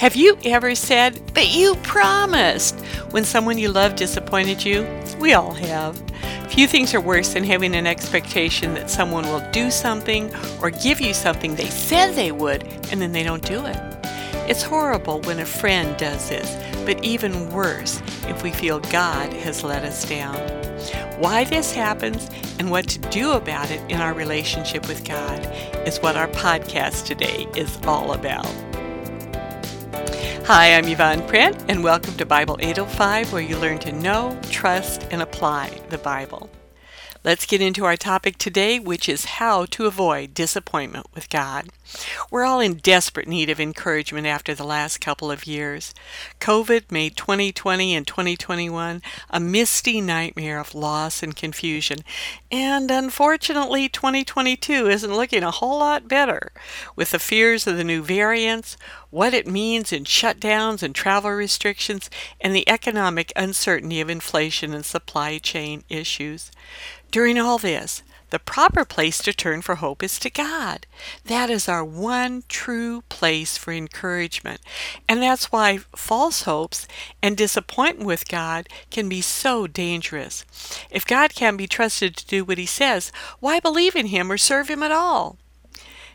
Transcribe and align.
Have 0.00 0.16
you 0.16 0.38
ever 0.46 0.74
said, 0.74 1.20
but 1.34 1.54
you 1.54 1.74
promised, 1.82 2.80
when 3.10 3.22
someone 3.22 3.58
you 3.58 3.70
love 3.70 3.96
disappointed 3.96 4.64
you? 4.64 4.88
We 5.18 5.34
all 5.34 5.52
have. 5.52 6.02
Few 6.48 6.66
things 6.66 6.94
are 6.94 7.02
worse 7.02 7.34
than 7.34 7.44
having 7.44 7.74
an 7.74 7.86
expectation 7.86 8.72
that 8.72 8.88
someone 8.88 9.26
will 9.26 9.46
do 9.50 9.70
something 9.70 10.34
or 10.62 10.70
give 10.70 11.02
you 11.02 11.12
something 11.12 11.54
they 11.54 11.68
said 11.68 12.12
they 12.14 12.32
would 12.32 12.62
and 12.90 13.02
then 13.02 13.12
they 13.12 13.22
don't 13.22 13.44
do 13.44 13.66
it. 13.66 13.76
It's 14.48 14.62
horrible 14.62 15.20
when 15.20 15.38
a 15.38 15.44
friend 15.44 15.94
does 15.98 16.30
this, 16.30 16.50
but 16.86 17.04
even 17.04 17.50
worse 17.50 18.00
if 18.26 18.42
we 18.42 18.52
feel 18.52 18.80
God 18.80 19.34
has 19.34 19.62
let 19.62 19.84
us 19.84 20.08
down. 20.08 20.34
Why 21.20 21.44
this 21.44 21.74
happens 21.74 22.30
and 22.58 22.70
what 22.70 22.88
to 22.88 22.98
do 23.10 23.32
about 23.32 23.70
it 23.70 23.82
in 23.90 24.00
our 24.00 24.14
relationship 24.14 24.88
with 24.88 25.06
God 25.06 25.44
is 25.86 25.98
what 25.98 26.16
our 26.16 26.28
podcast 26.28 27.04
today 27.04 27.46
is 27.54 27.78
all 27.84 28.14
about. 28.14 28.50
Hi, 30.52 30.74
I'm 30.76 30.88
Yvonne 30.88 31.24
Prent, 31.28 31.56
and 31.68 31.84
welcome 31.84 32.16
to 32.16 32.26
Bible 32.26 32.56
805, 32.58 33.32
where 33.32 33.40
you 33.40 33.56
learn 33.56 33.78
to 33.78 33.92
know, 33.92 34.36
trust, 34.50 35.06
and 35.12 35.22
apply 35.22 35.80
the 35.90 35.98
Bible. 35.98 36.50
Let's 37.22 37.46
get 37.46 37.60
into 37.60 37.84
our 37.84 37.96
topic 37.96 38.36
today, 38.36 38.80
which 38.80 39.08
is 39.08 39.26
how 39.26 39.66
to 39.66 39.86
avoid 39.86 40.34
disappointment 40.34 41.06
with 41.14 41.30
God. 41.30 41.68
We're 42.30 42.44
all 42.44 42.60
in 42.60 42.74
desperate 42.74 43.26
need 43.26 43.50
of 43.50 43.60
encouragement 43.60 44.26
after 44.26 44.54
the 44.54 44.64
last 44.64 45.00
couple 45.00 45.30
of 45.30 45.46
years. 45.46 45.94
COVID 46.40 46.90
made 46.90 47.16
2020 47.16 47.94
and 47.94 48.06
2021 48.06 49.02
a 49.30 49.40
misty 49.40 50.00
nightmare 50.00 50.60
of 50.60 50.74
loss 50.74 51.22
and 51.22 51.34
confusion, 51.34 51.98
and 52.50 52.90
unfortunately, 52.90 53.88
2022 53.88 54.88
isn't 54.88 55.14
looking 55.14 55.42
a 55.42 55.50
whole 55.50 55.78
lot 55.78 56.08
better 56.08 56.52
with 56.96 57.10
the 57.10 57.18
fears 57.18 57.66
of 57.66 57.76
the 57.76 57.84
new 57.84 58.02
variants, 58.02 58.76
what 59.10 59.34
it 59.34 59.46
means 59.46 59.92
in 59.92 60.04
shutdowns 60.04 60.82
and 60.82 60.94
travel 60.94 61.30
restrictions, 61.30 62.10
and 62.40 62.54
the 62.54 62.68
economic 62.68 63.32
uncertainty 63.36 64.00
of 64.00 64.10
inflation 64.10 64.72
and 64.72 64.84
supply 64.84 65.38
chain 65.38 65.82
issues. 65.88 66.50
During 67.10 67.38
all 67.38 67.58
this, 67.58 68.02
the 68.30 68.38
proper 68.38 68.84
place 68.84 69.18
to 69.18 69.32
turn 69.32 69.62
for 69.62 69.76
hope 69.76 70.02
is 70.02 70.18
to 70.20 70.30
God. 70.30 70.86
That 71.24 71.50
is 71.50 71.68
our 71.68 71.84
one 71.84 72.44
true 72.48 73.02
place 73.08 73.56
for 73.56 73.72
encouragement. 73.72 74.60
And 75.08 75.22
that's 75.22 75.52
why 75.52 75.78
false 75.96 76.42
hopes 76.42 76.86
and 77.22 77.36
disappointment 77.36 78.06
with 78.06 78.28
God 78.28 78.68
can 78.90 79.08
be 79.08 79.20
so 79.20 79.66
dangerous. 79.66 80.44
If 80.90 81.06
God 81.06 81.34
can't 81.34 81.58
be 81.58 81.66
trusted 81.66 82.16
to 82.16 82.26
do 82.26 82.44
what 82.44 82.58
He 82.58 82.66
says, 82.66 83.12
why 83.40 83.60
believe 83.60 83.96
in 83.96 84.06
Him 84.06 84.30
or 84.30 84.38
serve 84.38 84.68
Him 84.68 84.82
at 84.82 84.92
all? 84.92 85.36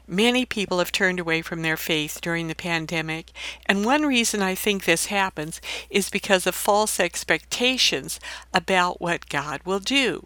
Many 0.07 0.45
people 0.45 0.77
have 0.77 0.91
turned 0.91 1.19
away 1.19 1.41
from 1.41 1.63
their 1.63 1.77
faith 1.77 2.19
during 2.21 2.47
the 2.47 2.53
pandemic, 2.53 3.31
and 3.65 3.83
one 3.83 4.03
reason 4.03 4.39
I 4.39 4.53
think 4.53 4.85
this 4.85 5.07
happens 5.07 5.59
is 5.89 6.11
because 6.11 6.45
of 6.45 6.53
false 6.53 6.99
expectations 6.99 8.19
about 8.53 9.01
what 9.01 9.29
God 9.29 9.61
will 9.65 9.79
do. 9.79 10.23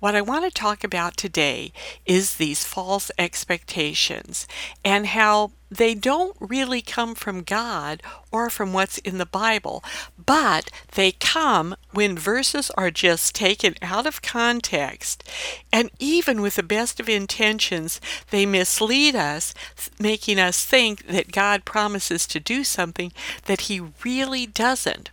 What 0.00 0.14
I 0.14 0.20
want 0.20 0.44
to 0.44 0.50
talk 0.50 0.84
about 0.84 1.16
today 1.16 1.72
is 2.04 2.36
these 2.36 2.64
false 2.64 3.10
expectations 3.18 4.46
and 4.84 5.06
how 5.06 5.52
they 5.70 5.94
don't 5.94 6.36
really 6.40 6.82
come 6.82 7.14
from 7.14 7.42
God 7.42 8.02
or 8.30 8.50
from 8.50 8.72
what's 8.72 8.98
in 8.98 9.18
the 9.18 9.26
Bible, 9.26 9.82
but 10.24 10.70
they 10.94 11.12
come 11.12 11.74
when 11.92 12.18
verses 12.18 12.70
are 12.72 12.90
just 12.90 13.34
taken 13.34 13.74
out 13.82 14.06
of 14.06 14.22
context. 14.22 15.24
And 15.72 15.90
even 15.98 16.40
with 16.40 16.56
the 16.56 16.62
best 16.62 17.00
of 17.00 17.08
intentions, 17.08 18.00
they 18.30 18.46
mislead 18.46 19.16
us, 19.16 19.54
making 19.98 20.38
us 20.38 20.64
think 20.64 21.06
that 21.06 21.32
God 21.32 21.64
promises 21.64 22.26
to 22.28 22.40
do 22.40 22.64
something 22.64 23.12
that 23.46 23.62
He 23.62 23.80
really 24.04 24.46
doesn't. 24.46 25.10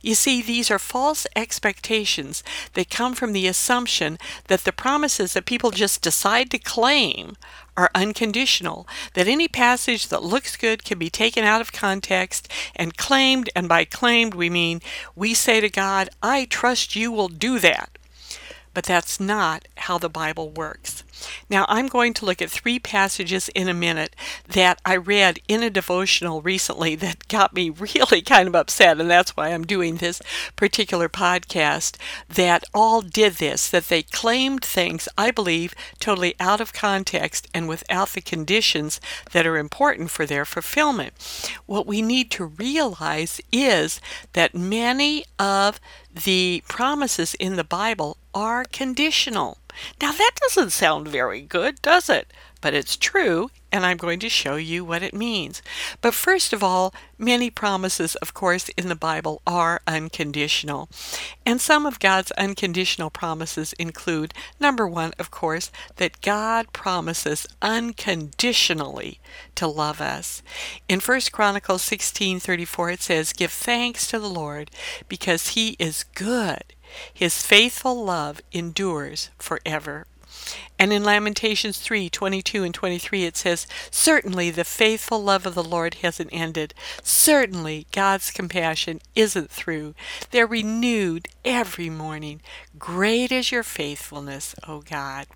You 0.00 0.14
see, 0.14 0.42
these 0.42 0.70
are 0.70 0.78
false 0.78 1.26
expectations 1.36 2.42
that 2.74 2.90
come 2.90 3.14
from 3.14 3.32
the 3.32 3.46
assumption 3.46 4.18
that 4.48 4.64
the 4.64 4.72
promises 4.72 5.34
that 5.34 5.46
people 5.46 5.70
just 5.70 6.02
decide 6.02 6.50
to 6.50 6.58
claim 6.58 7.36
are 7.76 7.90
unconditional, 7.94 8.86
that 9.14 9.28
any 9.28 9.48
passage 9.48 10.08
that 10.08 10.22
looks 10.22 10.56
good 10.56 10.84
can 10.84 10.98
be 10.98 11.10
taken 11.10 11.44
out 11.44 11.60
of 11.60 11.72
context 11.72 12.48
and 12.76 12.96
claimed, 12.96 13.50
and 13.54 13.68
by 13.68 13.84
claimed 13.84 14.34
we 14.34 14.50
mean 14.50 14.80
we 15.16 15.34
say 15.34 15.60
to 15.60 15.68
God, 15.68 16.08
I 16.22 16.44
trust 16.44 16.96
you 16.96 17.10
will 17.10 17.28
do 17.28 17.58
that 17.58 17.98
but 18.74 18.84
that's 18.84 19.20
not 19.20 19.68
how 19.76 19.98
the 19.98 20.08
Bible 20.08 20.50
works. 20.50 21.04
Now, 21.48 21.64
I'm 21.68 21.88
going 21.88 22.14
to 22.14 22.24
look 22.24 22.40
at 22.42 22.50
three 22.50 22.78
passages 22.78 23.48
in 23.50 23.68
a 23.68 23.74
minute 23.74 24.14
that 24.48 24.80
I 24.84 24.96
read 24.96 25.40
in 25.48 25.62
a 25.62 25.70
devotional 25.70 26.42
recently 26.42 26.94
that 26.96 27.28
got 27.28 27.54
me 27.54 27.70
really 27.94 28.22
kind 28.22 28.48
of 28.48 28.54
upset, 28.54 29.00
and 29.00 29.10
that's 29.10 29.36
why 29.36 29.48
I'm 29.48 29.64
doing 29.64 29.96
this 29.96 30.22
particular 30.56 31.08
podcast. 31.08 31.96
That 32.28 32.64
all 32.74 33.00
did 33.02 33.34
this, 33.34 33.68
that 33.70 33.88
they 33.88 34.02
claimed 34.02 34.64
things, 34.64 35.08
I 35.16 35.30
believe, 35.30 35.74
totally 36.00 36.34
out 36.40 36.60
of 36.60 36.72
context 36.72 37.48
and 37.54 37.68
without 37.68 38.10
the 38.10 38.20
conditions 38.20 39.00
that 39.32 39.46
are 39.46 39.56
important 39.56 40.10
for 40.10 40.26
their 40.26 40.44
fulfillment. 40.44 41.12
What 41.66 41.86
we 41.86 42.02
need 42.02 42.30
to 42.32 42.44
realize 42.44 43.40
is 43.50 44.00
that 44.32 44.54
many 44.54 45.24
of 45.38 45.80
the 46.12 46.62
promises 46.68 47.34
in 47.34 47.56
the 47.56 47.64
Bible 47.64 48.16
are 48.34 48.64
conditional. 48.64 49.58
Now, 50.00 50.12
that 50.12 50.32
doesn't 50.40 50.70
sound 50.70 51.08
very 51.08 51.40
good, 51.40 51.80
does 51.82 52.08
it? 52.08 52.32
But 52.60 52.74
it's 52.74 52.96
true, 52.96 53.50
and 53.72 53.84
I'm 53.84 53.96
going 53.96 54.20
to 54.20 54.28
show 54.28 54.54
you 54.54 54.84
what 54.84 55.02
it 55.02 55.14
means. 55.14 55.62
But 56.00 56.14
first 56.14 56.52
of 56.52 56.62
all, 56.62 56.94
many 57.18 57.50
promises, 57.50 58.14
of 58.16 58.34
course, 58.34 58.68
in 58.70 58.88
the 58.88 58.94
Bible 58.94 59.42
are 59.46 59.80
unconditional. 59.86 60.88
And 61.44 61.60
some 61.60 61.86
of 61.86 61.98
God's 61.98 62.30
unconditional 62.32 63.10
promises 63.10 63.72
include 63.80 64.32
number 64.60 64.86
one, 64.86 65.12
of 65.18 65.32
course, 65.32 65.72
that 65.96 66.20
God 66.20 66.72
promises 66.72 67.46
unconditionally 67.60 69.18
to 69.56 69.66
love 69.66 70.00
us. 70.00 70.42
In 70.88 71.00
1 71.00 71.32
Chronicles 71.32 71.82
16:34 71.82 72.90
it 72.90 73.02
says, 73.02 73.32
"Give 73.32 73.50
thanks 73.52 74.06
to 74.08 74.20
the 74.20 74.30
Lord 74.30 74.70
because 75.08 75.48
he 75.48 75.74
is 75.80 76.04
good. 76.14 76.62
His 77.12 77.42
faithful 77.42 78.04
love 78.04 78.40
endures 78.52 79.30
forever." 79.38 80.06
And 80.82 80.92
in 80.92 81.04
Lamentations 81.04 81.78
3 81.78 82.10
22 82.10 82.64
and 82.64 82.74
23, 82.74 83.22
it 83.22 83.36
says, 83.36 83.68
Certainly 83.92 84.50
the 84.50 84.64
faithful 84.64 85.22
love 85.22 85.46
of 85.46 85.54
the 85.54 85.62
Lord 85.62 85.94
hasn't 86.02 86.30
ended. 86.32 86.74
Certainly 87.04 87.86
God's 87.92 88.32
compassion 88.32 89.00
isn't 89.14 89.48
through. 89.48 89.94
They're 90.32 90.44
renewed 90.44 91.28
every 91.44 91.88
morning. 91.88 92.40
Great 92.80 93.30
is 93.30 93.52
your 93.52 93.62
faithfulness, 93.62 94.56
O 94.66 94.80
God. 94.80 95.28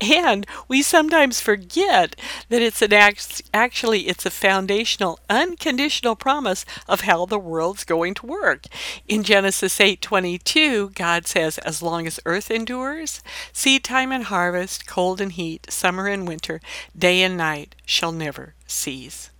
And 0.00 0.46
we 0.68 0.82
sometimes 0.82 1.40
forget 1.40 2.14
that 2.48 2.62
it's 2.62 2.80
an 2.80 2.92
act, 2.92 3.42
actually 3.52 4.02
it's 4.02 4.24
a 4.24 4.30
foundational, 4.30 5.18
unconditional 5.28 6.14
promise 6.14 6.64
of 6.86 7.00
how 7.00 7.26
the 7.26 7.40
world's 7.40 7.82
going 7.82 8.14
to 8.14 8.26
work. 8.26 8.66
In 9.08 9.24
Genesis 9.24 9.80
8 9.80 10.00
22, 10.00 10.90
God 10.90 11.26
says, 11.26 11.58
As 11.58 11.82
long 11.82 12.06
as 12.06 12.20
earth 12.24 12.52
endures, 12.52 13.20
seed 13.52 13.82
time 13.82 14.12
and 14.12 14.24
harvest, 14.24 14.86
cold 14.92 15.22
and 15.22 15.32
heat, 15.32 15.72
summer 15.72 16.06
and 16.06 16.28
winter, 16.28 16.60
day 16.94 17.22
and 17.22 17.34
night 17.34 17.74
shall 17.86 18.12
never 18.12 18.52
cease. 18.66 19.30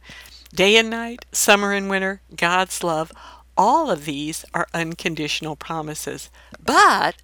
Day 0.55 0.79
and 0.79 0.89
night, 0.89 1.27
summer 1.31 1.75
and 1.75 1.91
winter, 1.91 2.23
God's 2.35 2.83
love, 2.83 3.13
all 3.55 3.91
of 3.91 4.07
these 4.07 4.47
are 4.55 4.67
unconditional 4.73 5.55
promises. 5.55 6.31
But 6.59 7.17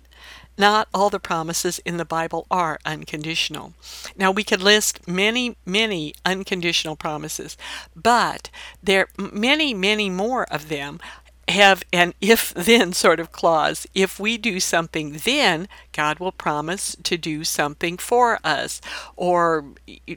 not 0.59 0.89
all 0.93 1.09
the 1.09 1.19
promises 1.19 1.79
in 1.87 1.97
the 1.97 2.05
Bible 2.05 2.47
are 2.51 2.79
unconditional. 2.85 3.73
Now, 4.15 4.31
we 4.31 4.45
could 4.45 4.61
list 4.61 5.09
many, 5.09 5.57
many 5.65 6.13
unconditional 6.27 6.97
promises, 6.97 7.57
but 7.97 8.51
there 8.83 9.09
are 9.19 9.31
many, 9.33 9.73
many 9.73 10.11
more 10.11 10.45
of 10.53 10.69
them 10.69 11.01
have 11.49 11.83
an 11.93 12.15
if 12.21 12.53
then 12.55 12.93
sort 12.93 13.21
of 13.21 13.33
clause. 13.33 13.87
If 13.95 14.21
we 14.21 14.37
do 14.39 14.61
something, 14.61 15.21
then 15.25 15.69
God 15.93 16.19
will 16.19 16.33
promise 16.33 16.97
to 17.03 17.17
do 17.17 17.45
something 17.45 17.97
for 17.97 18.39
us 18.45 18.81
or 19.17 19.65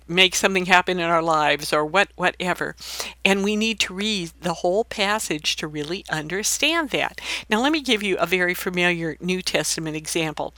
make 0.08 0.36
something 0.36 0.66
happen 0.66 1.00
in 1.00 1.06
our 1.06 1.22
lives 1.22 1.74
or 1.74 1.86
what 1.86 2.10
whatever. 2.16 2.76
And 3.24 3.44
we 3.44 3.56
need 3.56 3.80
to 3.82 3.94
read 3.94 4.32
the 4.42 4.56
whole 4.56 4.84
passage 4.84 5.56
to 5.58 5.68
really 5.68 6.04
understand 6.10 6.90
that. 6.90 7.20
Now 7.50 7.62
let 7.62 7.72
me 7.72 7.82
give 7.82 8.04
you 8.04 8.18
a 8.18 8.26
very 8.26 8.54
familiar 8.54 9.18
New 9.20 9.42
Testament 9.42 9.96
example. 9.96 10.54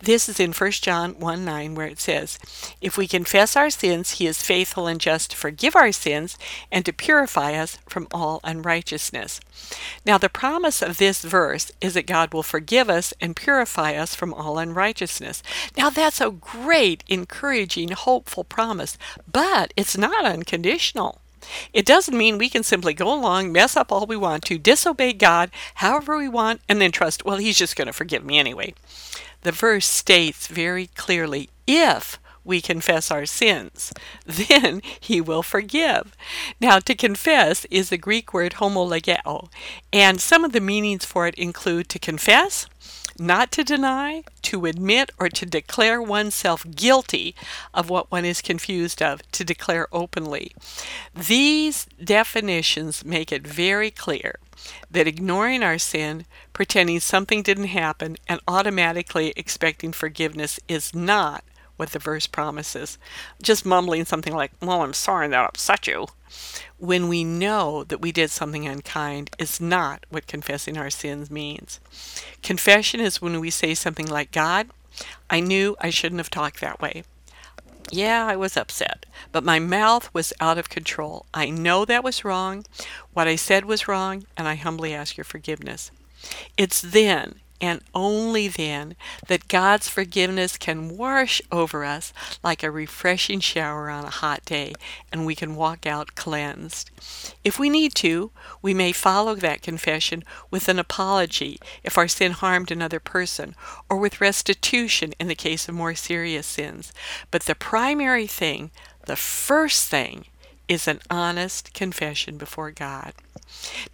This 0.00 0.28
is 0.28 0.40
in 0.40 0.52
1 0.52 0.70
John 0.72 1.18
1 1.18 1.44
9 1.44 1.74
where 1.74 1.86
it 1.86 2.00
says, 2.00 2.38
If 2.80 2.96
we 2.96 3.06
confess 3.06 3.56
our 3.56 3.70
sins, 3.70 4.12
he 4.12 4.26
is 4.26 4.42
faithful 4.42 4.86
and 4.86 5.00
just 5.00 5.32
to 5.32 5.36
forgive 5.36 5.76
our 5.76 5.92
sins 5.92 6.38
and 6.72 6.84
to 6.86 6.92
purify 6.92 7.54
us 7.54 7.78
from 7.88 8.08
all 8.12 8.40
unrighteousness. 8.44 9.40
Now, 10.04 10.13
the 10.18 10.28
promise 10.28 10.82
of 10.82 10.98
this 10.98 11.22
verse 11.22 11.72
is 11.80 11.94
that 11.94 12.06
God 12.06 12.32
will 12.32 12.42
forgive 12.42 12.90
us 12.90 13.14
and 13.20 13.36
purify 13.36 13.94
us 13.94 14.14
from 14.14 14.34
all 14.34 14.58
unrighteousness. 14.58 15.42
Now, 15.76 15.90
that's 15.90 16.20
a 16.20 16.30
great, 16.30 17.04
encouraging, 17.08 17.90
hopeful 17.90 18.44
promise, 18.44 18.98
but 19.30 19.72
it's 19.76 19.96
not 19.96 20.24
unconditional. 20.24 21.20
It 21.72 21.86
doesn't 21.86 22.16
mean 22.16 22.38
we 22.38 22.48
can 22.48 22.62
simply 22.62 22.94
go 22.94 23.12
along, 23.12 23.52
mess 23.52 23.76
up 23.76 23.92
all 23.92 24.06
we 24.06 24.16
want 24.16 24.44
to, 24.44 24.58
disobey 24.58 25.12
God 25.12 25.50
however 25.76 26.16
we 26.16 26.28
want, 26.28 26.60
and 26.68 26.80
then 26.80 26.90
trust, 26.92 27.24
well, 27.24 27.36
He's 27.36 27.58
just 27.58 27.76
going 27.76 27.86
to 27.86 27.92
forgive 27.92 28.24
me 28.24 28.38
anyway. 28.38 28.74
The 29.42 29.52
verse 29.52 29.86
states 29.86 30.46
very 30.46 30.88
clearly 30.94 31.50
if 31.66 32.18
we 32.44 32.60
confess 32.60 33.10
our 33.10 33.26
sins, 33.26 33.92
then 34.26 34.82
he 35.00 35.20
will 35.20 35.42
forgive. 35.42 36.16
Now, 36.60 36.78
to 36.80 36.94
confess 36.94 37.64
is 37.66 37.88
the 37.90 37.98
Greek 37.98 38.32
word 38.32 38.54
homologeo, 38.54 39.48
and 39.92 40.20
some 40.20 40.44
of 40.44 40.52
the 40.52 40.60
meanings 40.60 41.04
for 41.04 41.26
it 41.26 41.34
include 41.36 41.88
to 41.90 41.98
confess, 41.98 42.66
not 43.18 43.52
to 43.52 43.64
deny, 43.64 44.24
to 44.42 44.66
admit, 44.66 45.12
or 45.18 45.28
to 45.28 45.46
declare 45.46 46.02
oneself 46.02 46.66
guilty 46.74 47.34
of 47.72 47.88
what 47.88 48.10
one 48.10 48.24
is 48.24 48.42
confused 48.42 49.00
of, 49.00 49.22
to 49.32 49.44
declare 49.44 49.86
openly. 49.92 50.52
These 51.14 51.86
definitions 52.02 53.04
make 53.04 53.32
it 53.32 53.46
very 53.46 53.90
clear 53.90 54.36
that 54.90 55.06
ignoring 55.06 55.62
our 55.62 55.78
sin, 55.78 56.24
pretending 56.52 57.00
something 57.00 57.42
didn't 57.42 57.64
happen, 57.64 58.16
and 58.28 58.40
automatically 58.48 59.32
expecting 59.36 59.92
forgiveness 59.92 60.58
is 60.68 60.94
not 60.94 61.44
what 61.76 61.90
the 61.90 61.98
verse 61.98 62.26
promises. 62.26 62.98
Just 63.42 63.66
mumbling 63.66 64.04
something 64.04 64.34
like, 64.34 64.52
Well, 64.60 64.82
I'm 64.82 64.92
sorry 64.92 65.28
that 65.28 65.48
upset 65.48 65.86
you. 65.86 66.06
When 66.78 67.08
we 67.08 67.24
know 67.24 67.84
that 67.84 68.00
we 68.00 68.12
did 68.12 68.30
something 68.30 68.66
unkind 68.66 69.30
is 69.38 69.60
not 69.60 70.04
what 70.10 70.26
confessing 70.26 70.76
our 70.76 70.90
sins 70.90 71.30
means. 71.30 71.80
Confession 72.42 73.00
is 73.00 73.22
when 73.22 73.40
we 73.40 73.50
say 73.50 73.74
something 73.74 74.06
like, 74.06 74.32
God, 74.32 74.68
I 75.30 75.40
knew 75.40 75.76
I 75.80 75.90
shouldn't 75.90 76.20
have 76.20 76.30
talked 76.30 76.60
that 76.60 76.80
way. 76.80 77.04
Yeah, 77.90 78.26
I 78.26 78.36
was 78.36 78.56
upset, 78.56 79.06
but 79.30 79.44
my 79.44 79.58
mouth 79.58 80.12
was 80.14 80.32
out 80.40 80.58
of 80.58 80.70
control. 80.70 81.26
I 81.34 81.50
know 81.50 81.84
that 81.84 82.02
was 82.02 82.24
wrong. 82.24 82.64
What 83.12 83.28
I 83.28 83.36
said 83.36 83.66
was 83.66 83.86
wrong, 83.86 84.24
and 84.36 84.48
I 84.48 84.54
humbly 84.54 84.94
ask 84.94 85.16
your 85.16 85.24
forgiveness. 85.24 85.90
It's 86.56 86.80
then 86.80 87.40
and 87.64 87.80
only 87.94 88.46
then 88.46 88.94
that 89.26 89.48
God's 89.48 89.88
forgiveness 89.88 90.58
can 90.58 90.98
wash 90.98 91.40
over 91.50 91.82
us 91.82 92.12
like 92.42 92.62
a 92.62 92.70
refreshing 92.70 93.40
shower 93.40 93.88
on 93.88 94.04
a 94.04 94.10
hot 94.10 94.44
day, 94.44 94.74
and 95.10 95.24
we 95.24 95.34
can 95.34 95.56
walk 95.56 95.86
out 95.86 96.14
cleansed. 96.14 96.90
If 97.42 97.58
we 97.58 97.70
need 97.70 97.94
to, 97.94 98.32
we 98.60 98.74
may 98.74 98.92
follow 98.92 99.34
that 99.36 99.62
confession 99.62 100.24
with 100.50 100.68
an 100.68 100.78
apology 100.78 101.58
if 101.82 101.96
our 101.96 102.06
sin 102.06 102.32
harmed 102.32 102.70
another 102.70 103.00
person, 103.00 103.54
or 103.88 103.96
with 103.96 104.20
restitution 104.20 105.14
in 105.18 105.28
the 105.28 105.34
case 105.34 105.66
of 105.66 105.74
more 105.74 105.94
serious 105.94 106.46
sins. 106.46 106.92
But 107.30 107.44
the 107.44 107.54
primary 107.54 108.26
thing, 108.26 108.72
the 109.06 109.16
first 109.16 109.88
thing, 109.88 110.26
is 110.68 110.88
an 110.88 111.00
honest 111.10 111.72
confession 111.74 112.38
before 112.38 112.70
God. 112.70 113.12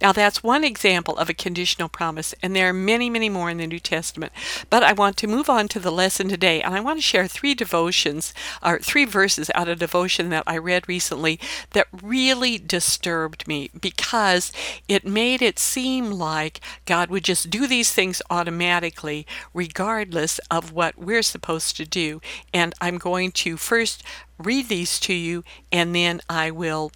Now, 0.01 0.11
that's 0.11 0.43
one 0.43 0.63
example 0.63 1.17
of 1.17 1.29
a 1.29 1.33
conditional 1.33 1.89
promise, 1.89 2.33
and 2.41 2.55
there 2.55 2.69
are 2.69 2.73
many, 2.73 3.09
many 3.09 3.29
more 3.29 3.49
in 3.49 3.57
the 3.57 3.67
New 3.67 3.79
Testament. 3.79 4.31
But 4.69 4.83
I 4.83 4.93
want 4.93 5.17
to 5.17 5.27
move 5.27 5.49
on 5.49 5.67
to 5.69 5.79
the 5.79 5.91
lesson 5.91 6.29
today, 6.29 6.61
and 6.61 6.73
I 6.73 6.79
want 6.79 6.97
to 6.97 7.03
share 7.03 7.27
three 7.27 7.53
devotions, 7.53 8.33
or 8.63 8.79
three 8.79 9.05
verses 9.05 9.51
out 9.53 9.69
of 9.69 9.79
devotion 9.79 10.29
that 10.29 10.43
I 10.47 10.57
read 10.57 10.87
recently 10.87 11.39
that 11.71 11.87
really 12.01 12.57
disturbed 12.57 13.47
me 13.47 13.69
because 13.79 14.51
it 14.87 15.05
made 15.05 15.41
it 15.41 15.59
seem 15.59 16.11
like 16.11 16.59
God 16.85 17.09
would 17.09 17.23
just 17.23 17.49
do 17.49 17.67
these 17.67 17.93
things 17.93 18.21
automatically, 18.29 19.27
regardless 19.53 20.39
of 20.49 20.71
what 20.71 20.97
we're 20.97 21.23
supposed 21.23 21.77
to 21.77 21.85
do. 21.85 22.21
And 22.53 22.73
I'm 22.81 22.97
going 22.97 23.31
to 23.33 23.57
first 23.57 24.03
read 24.41 24.67
these 24.69 24.99
to 25.01 25.13
you, 25.13 25.43
and 25.71 25.95
then 25.95 26.21
I 26.29 26.51
will 26.51 26.91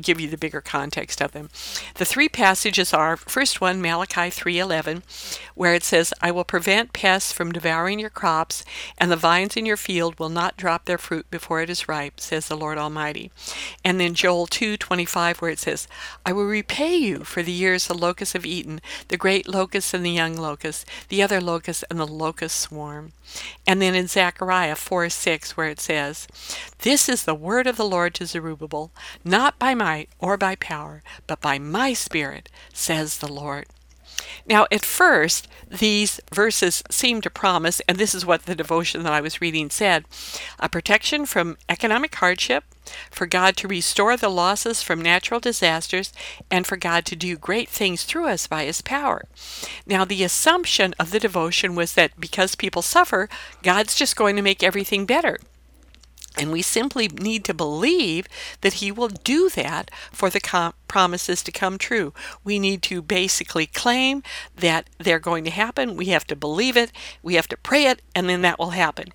give 0.00 0.20
you 0.20 0.28
the 0.28 0.36
bigger 0.36 0.60
context 0.60 1.20
of 1.20 1.32
them. 1.32 1.48
The 1.94 2.04
three 2.04 2.28
passages 2.28 2.92
are 2.92 3.16
first 3.16 3.60
one 3.60 3.80
Malachi 3.80 4.30
3:11 4.30 5.02
where 5.54 5.74
it 5.74 5.84
says 5.84 6.12
I 6.20 6.30
will 6.30 6.44
prevent 6.44 6.92
pests 6.92 7.32
from 7.32 7.52
devouring 7.52 7.98
your 7.98 8.10
crops 8.10 8.64
and 8.98 9.10
the 9.10 9.16
vines 9.16 9.56
in 9.56 9.66
your 9.66 9.76
field 9.76 10.18
will 10.18 10.28
not 10.28 10.56
drop 10.56 10.84
their 10.84 10.98
fruit 10.98 11.30
before 11.30 11.60
it 11.60 11.70
is 11.70 11.88
ripe 11.88 12.20
says 12.20 12.48
the 12.48 12.56
Lord 12.56 12.78
Almighty. 12.78 13.30
And 13.84 13.98
then 13.98 14.14
Joel 14.14 14.46
2:25 14.46 15.40
where 15.40 15.50
it 15.50 15.58
says 15.58 15.88
I 16.24 16.32
will 16.32 16.44
repay 16.44 16.96
you 16.96 17.24
for 17.24 17.42
the 17.42 17.52
years 17.52 17.86
the 17.86 17.94
locusts 17.94 18.34
have 18.34 18.46
eaten 18.46 18.80
the 19.08 19.16
great 19.16 19.48
locust 19.48 19.94
and 19.94 20.04
the 20.04 20.10
young 20.10 20.36
locust 20.36 20.86
the 21.08 21.22
other 21.22 21.40
locust 21.40 21.84
and 21.90 21.98
the 21.98 22.06
locust 22.06 22.58
swarm. 22.58 23.12
And 23.66 23.82
then 23.82 23.94
in 23.94 24.06
Zechariah 24.06 24.76
4:6 24.76 25.50
where 25.50 25.68
it 25.68 25.80
says, 25.80 26.26
This 26.80 27.08
is 27.08 27.24
the 27.24 27.34
word 27.34 27.66
of 27.66 27.76
the 27.76 27.84
Lord 27.84 28.14
to 28.14 28.26
Zerubbabel, 28.26 28.90
not 29.24 29.58
by 29.58 29.74
might 29.86 30.08
or 30.18 30.36
by 30.36 30.56
power, 30.56 31.00
but 31.28 31.40
by 31.40 31.60
my 31.60 31.92
spirit, 31.92 32.48
says 32.72 33.18
the 33.18 33.32
Lord. 33.32 33.66
Now, 34.44 34.66
at 34.72 34.84
first, 34.84 35.46
these 35.68 36.20
verses 36.34 36.82
seem 36.90 37.20
to 37.20 37.30
promise, 37.30 37.80
and 37.86 37.96
this 37.96 38.12
is 38.12 38.26
what 38.26 38.46
the 38.46 38.56
devotion 38.56 39.04
that 39.04 39.12
I 39.12 39.20
was 39.20 39.40
reading 39.40 39.70
said 39.70 40.04
a 40.58 40.68
protection 40.68 41.24
from 41.24 41.56
economic 41.68 42.12
hardship, 42.16 42.64
for 43.12 43.26
God 43.26 43.56
to 43.58 43.68
restore 43.68 44.16
the 44.16 44.28
losses 44.28 44.82
from 44.82 45.00
natural 45.00 45.38
disasters, 45.38 46.12
and 46.50 46.66
for 46.66 46.76
God 46.76 47.04
to 47.04 47.14
do 47.14 47.36
great 47.36 47.68
things 47.68 48.02
through 48.02 48.26
us 48.26 48.48
by 48.48 48.64
His 48.64 48.82
power. 48.82 49.26
Now, 49.86 50.04
the 50.04 50.24
assumption 50.24 50.94
of 50.98 51.12
the 51.12 51.20
devotion 51.20 51.76
was 51.76 51.94
that 51.94 52.18
because 52.18 52.56
people 52.56 52.82
suffer, 52.82 53.28
God's 53.62 53.94
just 53.94 54.16
going 54.16 54.34
to 54.34 54.42
make 54.42 54.64
everything 54.64 55.06
better. 55.06 55.38
And 56.38 56.52
we 56.52 56.62
simply 56.62 57.08
need 57.08 57.44
to 57.44 57.54
believe 57.54 58.28
that 58.60 58.74
He 58.74 58.92
will 58.92 59.08
do 59.08 59.48
that 59.50 59.90
for 60.12 60.28
the 60.28 60.40
com- 60.40 60.74
promises 60.86 61.42
to 61.42 61.52
come 61.52 61.78
true. 61.78 62.12
We 62.44 62.58
need 62.58 62.82
to 62.82 63.00
basically 63.02 63.66
claim 63.66 64.22
that 64.54 64.88
they're 64.98 65.18
going 65.18 65.44
to 65.44 65.50
happen. 65.50 65.96
We 65.96 66.06
have 66.06 66.26
to 66.28 66.36
believe 66.36 66.76
it, 66.76 66.92
we 67.22 67.34
have 67.34 67.48
to 67.48 67.56
pray 67.56 67.86
it, 67.86 68.02
and 68.14 68.28
then 68.28 68.42
that 68.42 68.58
will 68.58 68.70
happen. 68.70 69.12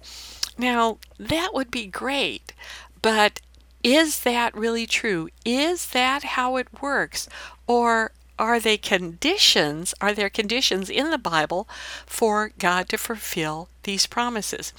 Now, 0.57 0.97
that 1.19 1.53
would 1.53 1.71
be 1.71 1.85
great, 1.85 2.53
but 3.01 3.39
is 3.83 4.19
that 4.21 4.55
really 4.55 4.85
true? 4.85 5.29
Is 5.43 5.87
that 5.87 6.23
how 6.23 6.57
it 6.57 6.81
works? 6.81 7.27
Or 7.67 8.11
are 8.37 8.59
they 8.59 8.77
conditions, 8.77 9.93
are 10.01 10.13
there 10.13 10.29
conditions 10.29 10.89
in 10.89 11.11
the 11.11 11.17
Bible 11.17 11.67
for 12.05 12.51
God 12.57 12.89
to 12.89 12.97
fulfill 12.97 13.69
these 13.83 14.05
promises? 14.05 14.73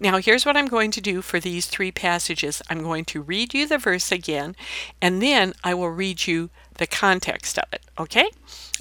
Now, 0.00 0.18
here's 0.18 0.46
what 0.46 0.56
I'm 0.56 0.68
going 0.68 0.90
to 0.92 1.00
do 1.00 1.22
for 1.22 1.40
these 1.40 1.66
three 1.66 1.92
passages. 1.92 2.62
I'm 2.68 2.82
going 2.82 3.04
to 3.06 3.22
read 3.22 3.54
you 3.54 3.66
the 3.66 3.78
verse 3.78 4.12
again, 4.12 4.56
and 5.00 5.22
then 5.22 5.52
I 5.64 5.74
will 5.74 5.90
read 5.90 6.26
you 6.26 6.50
the 6.78 6.86
context 6.86 7.58
of 7.58 7.72
it, 7.72 7.84
okay? 7.98 8.28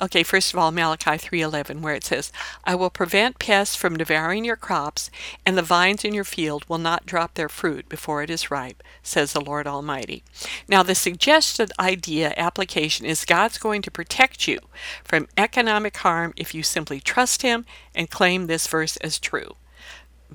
Okay, 0.01 0.23
first 0.23 0.53
of 0.53 0.59
all, 0.59 0.71
Malachi 0.71 1.17
3:11 1.17 1.81
where 1.81 1.95
it 1.95 2.03
says, 2.03 2.31
"I 2.65 2.75
will 2.75 2.89
prevent 2.89 3.39
pests 3.39 3.75
from 3.75 3.97
devouring 3.97 4.43
your 4.43 4.57
crops, 4.57 5.09
and 5.45 5.57
the 5.57 5.61
vines 5.61 6.03
in 6.03 6.13
your 6.13 6.25
field 6.25 6.65
will 6.67 6.77
not 6.77 7.05
drop 7.05 7.35
their 7.35 7.47
fruit 7.47 7.87
before 7.87 8.21
it 8.21 8.29
is 8.29 8.51
ripe," 8.51 8.83
says 9.01 9.31
the 9.31 9.39
Lord 9.39 9.67
Almighty. 9.67 10.23
Now, 10.67 10.83
the 10.83 10.95
suggested 10.95 11.71
idea 11.79 12.33
application 12.35 13.05
is 13.05 13.23
God's 13.23 13.57
going 13.57 13.81
to 13.83 13.91
protect 13.91 14.47
you 14.47 14.59
from 15.03 15.29
economic 15.37 15.95
harm 15.97 16.33
if 16.35 16.53
you 16.53 16.63
simply 16.63 16.99
trust 16.99 17.41
him 17.41 17.65
and 17.93 18.09
claim 18.09 18.47
this 18.47 18.67
verse 18.67 18.97
as 18.97 19.19
true. 19.19 19.55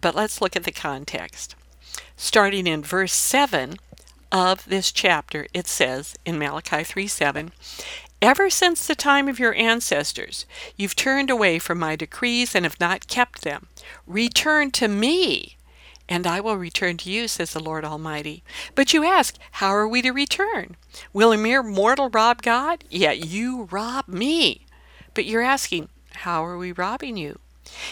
But 0.01 0.15
let's 0.15 0.41
look 0.41 0.57
at 0.57 0.65
the 0.65 0.73
context. 0.73 1.55
Starting 2.17 2.67
in 2.67 2.83
verse 2.83 3.13
7, 3.13 3.77
of 4.33 4.65
this 4.67 4.93
chapter, 4.93 5.47
it 5.53 5.67
says 5.67 6.15
in 6.25 6.39
Malachi 6.39 6.85
3 6.85 7.07
7, 7.07 7.53
Ever 8.23 8.51
since 8.51 8.87
the 8.87 8.95
time 8.95 9.29
of 9.29 9.39
your 9.39 9.55
ancestors, 9.55 10.45
you've 10.77 10.95
turned 10.95 11.31
away 11.31 11.59
from 11.59 11.79
my 11.79 11.97
decrees 11.97 12.55
and 12.55 12.65
have 12.65 12.79
not 12.79 13.09
kept 13.09 13.43
them. 13.43 13.67
Return 14.07 14.71
to 14.73 14.89
me, 14.89 15.57
and 16.09 16.27
I 16.27 16.41
will 16.41 16.57
return 16.57 16.99
to 16.99 17.11
you, 17.11 17.29
says 17.29 17.55
the 17.55 17.61
Lord 17.61 17.85
Almighty. 17.85 18.43
But 18.75 18.93
you 18.93 19.05
ask, 19.05 19.37
How 19.53 19.71
are 19.71 19.89
we 19.89 20.03
to 20.03 20.11
return? 20.11 20.77
Will 21.13 21.33
a 21.33 21.39
mere 21.39 21.63
mortal 21.63 22.11
rob 22.11 22.43
God? 22.43 22.85
Yet 22.91 23.25
you 23.25 23.69
rob 23.71 24.07
me. 24.07 24.67
But 25.15 25.25
you're 25.25 25.43
asking, 25.43 25.89
How 26.17 26.45
are 26.45 26.59
we 26.59 26.73
robbing 26.73 27.17
you? 27.17 27.39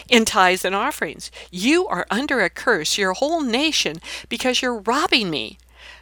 In 0.08 0.24
tithes 0.24 0.64
and 0.64 0.74
offerings. 0.74 1.30
You 1.50 1.86
are 1.86 2.06
under 2.10 2.40
a 2.40 2.50
curse, 2.50 2.98
your 2.98 3.14
whole 3.14 3.40
nation, 3.40 4.00
because 4.28 4.62
you're 4.62 4.80
robbing 4.80 5.30
me. 5.30 5.58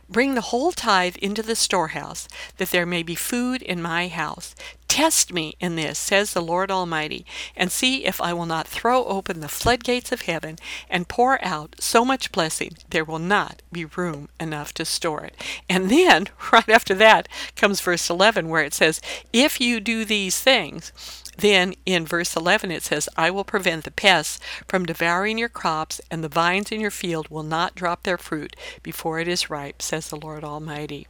Bring 0.09 0.35
the 0.35 0.40
whole 0.40 0.71
tithe 0.71 1.16
into 1.16 1.42
the 1.42 1.56
storehouse, 1.56 2.28
that 2.59 2.71
there 2.71 2.87
may 2.87 3.02
be 3.02 3.16
food 3.16 3.61
in 3.61 3.83
my 3.83 4.06
house. 4.06 4.54
Test 4.87 5.33
me 5.33 5.56
in 5.59 5.75
this, 5.75 5.99
says 5.99 6.33
the 6.33 6.40
Lord 6.40 6.71
Almighty, 6.71 7.26
and 7.56 7.73
see 7.73 8.04
if 8.04 8.21
I 8.21 8.33
will 8.33 8.47
not 8.47 8.68
throw 8.68 9.04
open 9.04 9.40
the 9.40 9.49
floodgates 9.49 10.12
of 10.12 10.23
heaven 10.23 10.59
and 10.88 11.09
pour 11.09 11.45
out 11.45 11.75
so 11.80 12.04
much 12.04 12.30
blessing 12.30 12.76
there 12.88 13.04
will 13.04 13.18
not 13.18 13.62
be 13.73 13.85
room 13.85 14.28
enough 14.38 14.73
to 14.75 14.85
store 14.85 15.25
it. 15.25 15.35
And 15.68 15.90
then, 15.90 16.28
right 16.52 16.68
after 16.68 16.95
that, 16.95 17.28
comes 17.56 17.80
verse 17.80 18.09
11, 18.09 18.49
where 18.49 18.62
it 18.62 18.75
says, 18.75 19.00
If 19.33 19.61
you 19.61 19.80
do 19.80 20.04
these 20.04 20.40
things, 20.40 20.92
then 21.37 21.75
in 21.85 22.07
verse 22.07 22.35
11 22.37 22.71
it 22.71 22.83
says, 22.83 23.09
I 23.16 23.31
will 23.31 23.45
prevent 23.45 23.85
the 23.85 23.90
pests 23.90 24.40
from 24.66 24.87
devouring 24.87 25.38
your 25.38 25.49
crops, 25.49 26.00
and 26.11 26.25
the 26.25 26.28
vines 26.28 26.73
in 26.73 26.81
your 26.81 26.90
field 26.90 27.28
will 27.28 27.43
not 27.43 27.75
drop 27.75 28.02
their 28.02 28.19
fruit 28.19 28.57
before 28.83 29.19
it 29.21 29.28
is 29.28 29.50
ripe, 29.50 29.83
says 29.83 30.09
the 30.09 30.16
Lord 30.16 30.45
Almighty. 30.45 31.07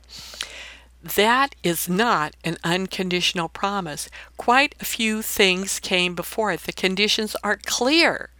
that 1.14 1.54
is 1.62 1.88
not 1.88 2.34
an 2.42 2.56
unconditional 2.64 3.48
promise. 3.48 4.08
Quite 4.36 4.74
a 4.80 4.84
few 4.84 5.22
things 5.22 5.78
came 5.78 6.14
before 6.16 6.50
it. 6.52 6.60
The 6.62 6.72
conditions 6.72 7.36
are 7.44 7.58
clear. 7.64 8.30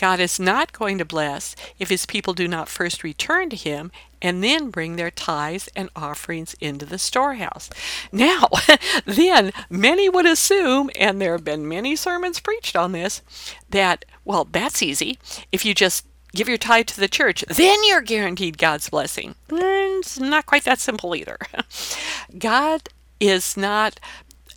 God 0.00 0.18
is 0.18 0.40
not 0.40 0.72
going 0.72 0.96
to 0.96 1.04
bless 1.04 1.54
if 1.78 1.90
his 1.90 2.06
people 2.06 2.32
do 2.32 2.48
not 2.48 2.70
first 2.70 3.04
return 3.04 3.50
to 3.50 3.56
him 3.56 3.92
and 4.22 4.42
then 4.42 4.70
bring 4.70 4.96
their 4.96 5.10
tithes 5.10 5.68
and 5.76 5.90
offerings 5.94 6.56
into 6.58 6.86
the 6.86 6.98
storehouse. 6.98 7.68
Now, 8.10 8.48
then 9.04 9.52
many 9.68 10.08
would 10.08 10.24
assume, 10.24 10.88
and 10.98 11.20
there 11.20 11.32
have 11.32 11.44
been 11.44 11.68
many 11.68 11.96
sermons 11.96 12.40
preached 12.40 12.76
on 12.76 12.92
this, 12.92 13.20
that, 13.68 14.06
well, 14.24 14.48
that's 14.50 14.82
easy. 14.82 15.18
If 15.52 15.66
you 15.66 15.74
just 15.74 16.06
give 16.34 16.48
your 16.48 16.56
tithe 16.56 16.86
to 16.86 17.00
the 17.00 17.06
church, 17.06 17.44
then 17.48 17.78
you're 17.84 18.00
guaranteed 18.00 18.56
God's 18.56 18.88
blessing. 18.88 19.34
It's 19.50 20.18
not 20.18 20.46
quite 20.46 20.64
that 20.64 20.78
simple 20.78 21.14
either. 21.14 21.36
God 22.38 22.88
is 23.20 23.54
not 23.54 24.00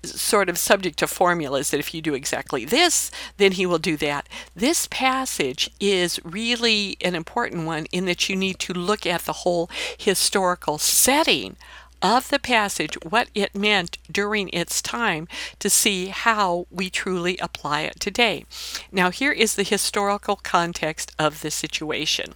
sort 0.04 0.50
of 0.50 0.58
subject 0.58 1.00
to 1.00 1.08
formulas 1.08 1.72
that 1.72 1.80
if 1.80 1.94
you 1.94 2.02
do 2.02 2.14
exactly 2.14 2.66
this, 2.66 3.12
then 3.38 3.54
he 3.54 3.66
will 3.66 3.80
do 3.80 3.98
that. 3.98 4.28
This 4.56 4.88
passage 4.90 5.70
is 5.80 6.20
really 6.24 6.98
an 7.02 7.16
important 7.16 7.66
one 7.66 7.86
in 7.92 8.06
that 8.06 8.30
you 8.30 8.36
need 8.36 8.60
to 8.60 8.74
look 8.74 9.06
at 9.06 9.22
the 9.22 9.34
whole 9.34 9.70
historical 9.98 10.78
setting 10.78 11.56
of 12.02 12.30
the 12.30 12.40
passage, 12.40 12.96
what 13.02 13.30
it 13.34 13.56
meant 13.56 13.98
during 14.12 14.50
its 14.50 14.82
time, 14.82 15.26
to 15.60 15.70
see 15.70 16.08
how 16.08 16.68
we 16.70 16.90
truly 16.90 17.38
apply 17.38 17.82
it 17.82 17.98
today. 18.00 18.44
Now, 18.92 19.10
here 19.10 19.32
is 19.32 19.56
the 19.56 19.64
historical 19.64 20.36
context 20.36 21.14
of 21.18 21.42
the 21.42 21.50
situation. 21.50 22.34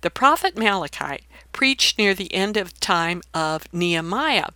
The 0.00 0.10
prophet 0.10 0.58
Malachi 0.58 1.24
preached 1.54 1.96
near 1.96 2.12
the 2.12 2.34
end 2.34 2.58
of 2.58 2.78
time 2.80 3.22
of 3.32 3.72
Nehemiah, 3.72 4.48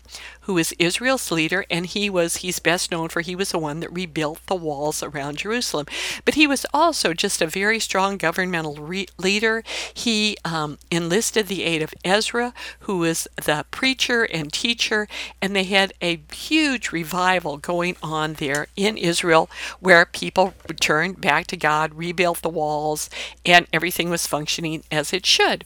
who 0.42 0.58
is 0.58 0.74
Israel's 0.78 1.30
leader, 1.30 1.64
and 1.70 1.86
he 1.86 2.10
was 2.10 2.38
he's 2.38 2.58
best 2.58 2.90
known 2.90 3.08
for 3.08 3.20
he 3.20 3.36
was 3.36 3.52
the 3.52 3.58
one 3.58 3.80
that 3.80 3.92
rebuilt 3.92 4.40
the 4.46 4.56
walls 4.56 5.02
around 5.02 5.38
Jerusalem. 5.38 5.86
But 6.24 6.34
he 6.34 6.46
was 6.46 6.66
also 6.74 7.14
just 7.14 7.40
a 7.40 7.46
very 7.46 7.78
strong 7.78 8.16
governmental 8.16 8.74
re- 8.74 9.06
leader. 9.16 9.62
He 9.94 10.36
um, 10.44 10.78
enlisted 10.90 11.46
the 11.46 11.62
aid 11.62 11.82
of 11.82 11.94
Ezra, 12.04 12.52
who 12.80 12.98
was 12.98 13.28
the 13.36 13.64
preacher 13.70 14.24
and 14.24 14.52
teacher, 14.52 15.06
and 15.40 15.54
they 15.54 15.64
had 15.64 15.92
a 16.02 16.20
huge 16.32 16.90
revival 16.90 17.58
going 17.58 17.96
on 18.02 18.34
there 18.34 18.66
in 18.74 18.96
Israel, 18.96 19.48
where 19.78 20.04
people 20.04 20.54
returned 20.68 21.20
back 21.20 21.46
to 21.46 21.56
God, 21.56 21.94
rebuilt 21.94 22.42
the 22.42 22.48
walls, 22.48 23.08
and 23.46 23.68
everything 23.72 24.10
was 24.10 24.26
functioning 24.26 24.82
as 24.90 25.12
it 25.12 25.24
should. 25.24 25.64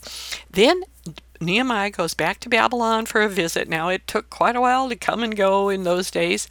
Then 0.50 0.82
Nehemiah 1.42 1.90
goes 1.90 2.14
back 2.14 2.40
to 2.40 2.48
Babylon 2.48 3.06
for 3.06 3.20
a 3.20 3.28
visit. 3.28 3.68
Now, 3.68 3.88
it 3.88 4.06
took 4.06 4.30
quite 4.30 4.56
a 4.56 4.60
while 4.60 4.88
to 4.88 4.96
come 4.96 5.22
and 5.22 5.36
go 5.36 5.68
in 5.68 5.82
those 5.82 6.10
days. 6.10 6.48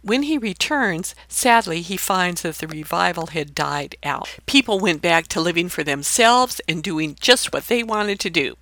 When 0.00 0.24
he 0.24 0.38
returns, 0.38 1.14
sadly, 1.28 1.82
he 1.82 1.96
finds 1.96 2.42
that 2.42 2.56
the 2.56 2.66
revival 2.66 3.28
had 3.28 3.54
died 3.54 3.96
out. 4.02 4.28
People 4.46 4.80
went 4.80 5.02
back 5.02 5.28
to 5.28 5.40
living 5.40 5.68
for 5.68 5.84
themselves 5.84 6.60
and 6.68 6.82
doing 6.82 7.16
just 7.20 7.52
what 7.52 7.66
they 7.68 7.82
wanted 7.82 8.18
to 8.20 8.30
do. 8.30 8.56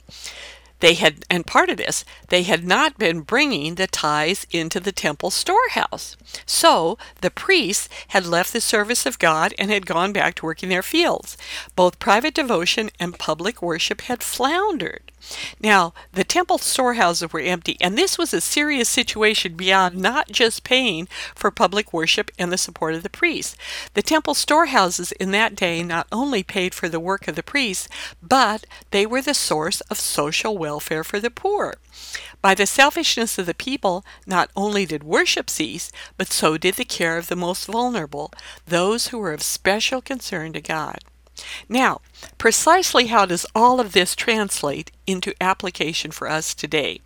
They 0.81 0.95
had, 0.95 1.25
and 1.31 1.47
part 1.47 1.69
of 1.69 1.77
this, 1.77 2.05
they 2.29 2.43
had 2.43 2.67
not 2.67 2.99
been 2.99 3.21
bringing 3.21 3.75
the 3.75 3.87
tithes 3.87 4.47
into 4.51 4.81
the 4.81 4.93
temple 4.93 5.31
storehouse. 5.31 6.17
So 6.47 6.99
the 7.21 7.31
priests 7.31 7.89
had 8.09 8.27
left 8.27 8.53
the 8.53 8.61
service 8.61 9.07
of 9.07 9.19
God 9.19 9.55
and 9.59 9.71
had 9.71 9.87
gone 9.87 10.13
back 10.13 10.35
to 10.37 10.47
working 10.47 10.69
their 10.69 10.83
fields. 10.83 11.37
Both 11.77 11.99
private 11.99 12.35
devotion 12.35 12.91
and 12.99 13.19
public 13.19 13.63
worship 13.63 14.03
had 14.03 14.23
floundered. 14.23 15.13
Now, 15.61 15.93
the 16.13 16.25
temple 16.31 16.59
storehouses 16.59 17.33
were 17.33 17.41
empty, 17.41 17.77
and 17.81 17.99
this 17.99 18.17
was 18.17 18.33
a 18.33 18.41
serious 18.41 18.89
situation 18.89 19.55
beyond 19.55 19.97
not 19.97 20.31
just 20.31 20.63
paying 20.63 21.09
for 21.35 21.51
public 21.51 21.93
worship 21.93 22.31
and 22.39 22.53
the 22.53 22.57
support 22.57 22.95
of 22.95 23.03
the 23.03 23.11
priests. 23.11 23.57
The 23.95 24.03
temple 24.03 24.35
storehouses 24.35 25.11
in 25.13 25.33
that 25.33 25.57
day 25.57 25.83
not 25.83 26.07
only 26.13 26.45
paid 26.45 26.73
for 26.73 26.89
the 26.89 27.01
work 27.01 27.27
of 27.27 27.35
the 27.35 27.43
priests, 27.43 27.89
but 28.23 28.65
they 28.93 29.05
were 29.07 29.21
the 29.21 29.35
source 29.35 29.81
of 29.83 29.99
social 29.99 30.57
welfare 30.57 31.03
for 31.03 31.19
the 31.19 31.31
poor. 31.31 31.75
By 32.41 32.55
the 32.55 32.65
selfishness 32.65 33.37
of 33.37 33.47
the 33.47 33.53
people, 33.53 34.05
not 34.25 34.51
only 34.55 34.87
did 34.87 35.03
worship 35.03 35.51
cease, 35.51 35.91
but 36.17 36.31
so 36.31 36.57
did 36.57 36.77
the 36.77 36.85
care 36.85 37.19
of 37.19 37.27
the 37.27 37.35
most 37.35 37.67
vulnerable, 37.67 38.33
those 38.67 39.09
who 39.09 39.19
were 39.19 39.33
of 39.33 39.43
special 39.43 40.01
concern 40.01 40.53
to 40.53 40.61
God. 40.61 41.01
Now, 41.69 42.01
precisely 42.39 43.07
how 43.07 43.27
does 43.27 43.47
all 43.55 43.81
of 43.81 43.93
this 43.93 44.15
translate 44.15 44.91
into 45.07 45.35
application 45.41 46.11
for 46.11 46.29
us 46.29 46.55
today? 46.55 47.01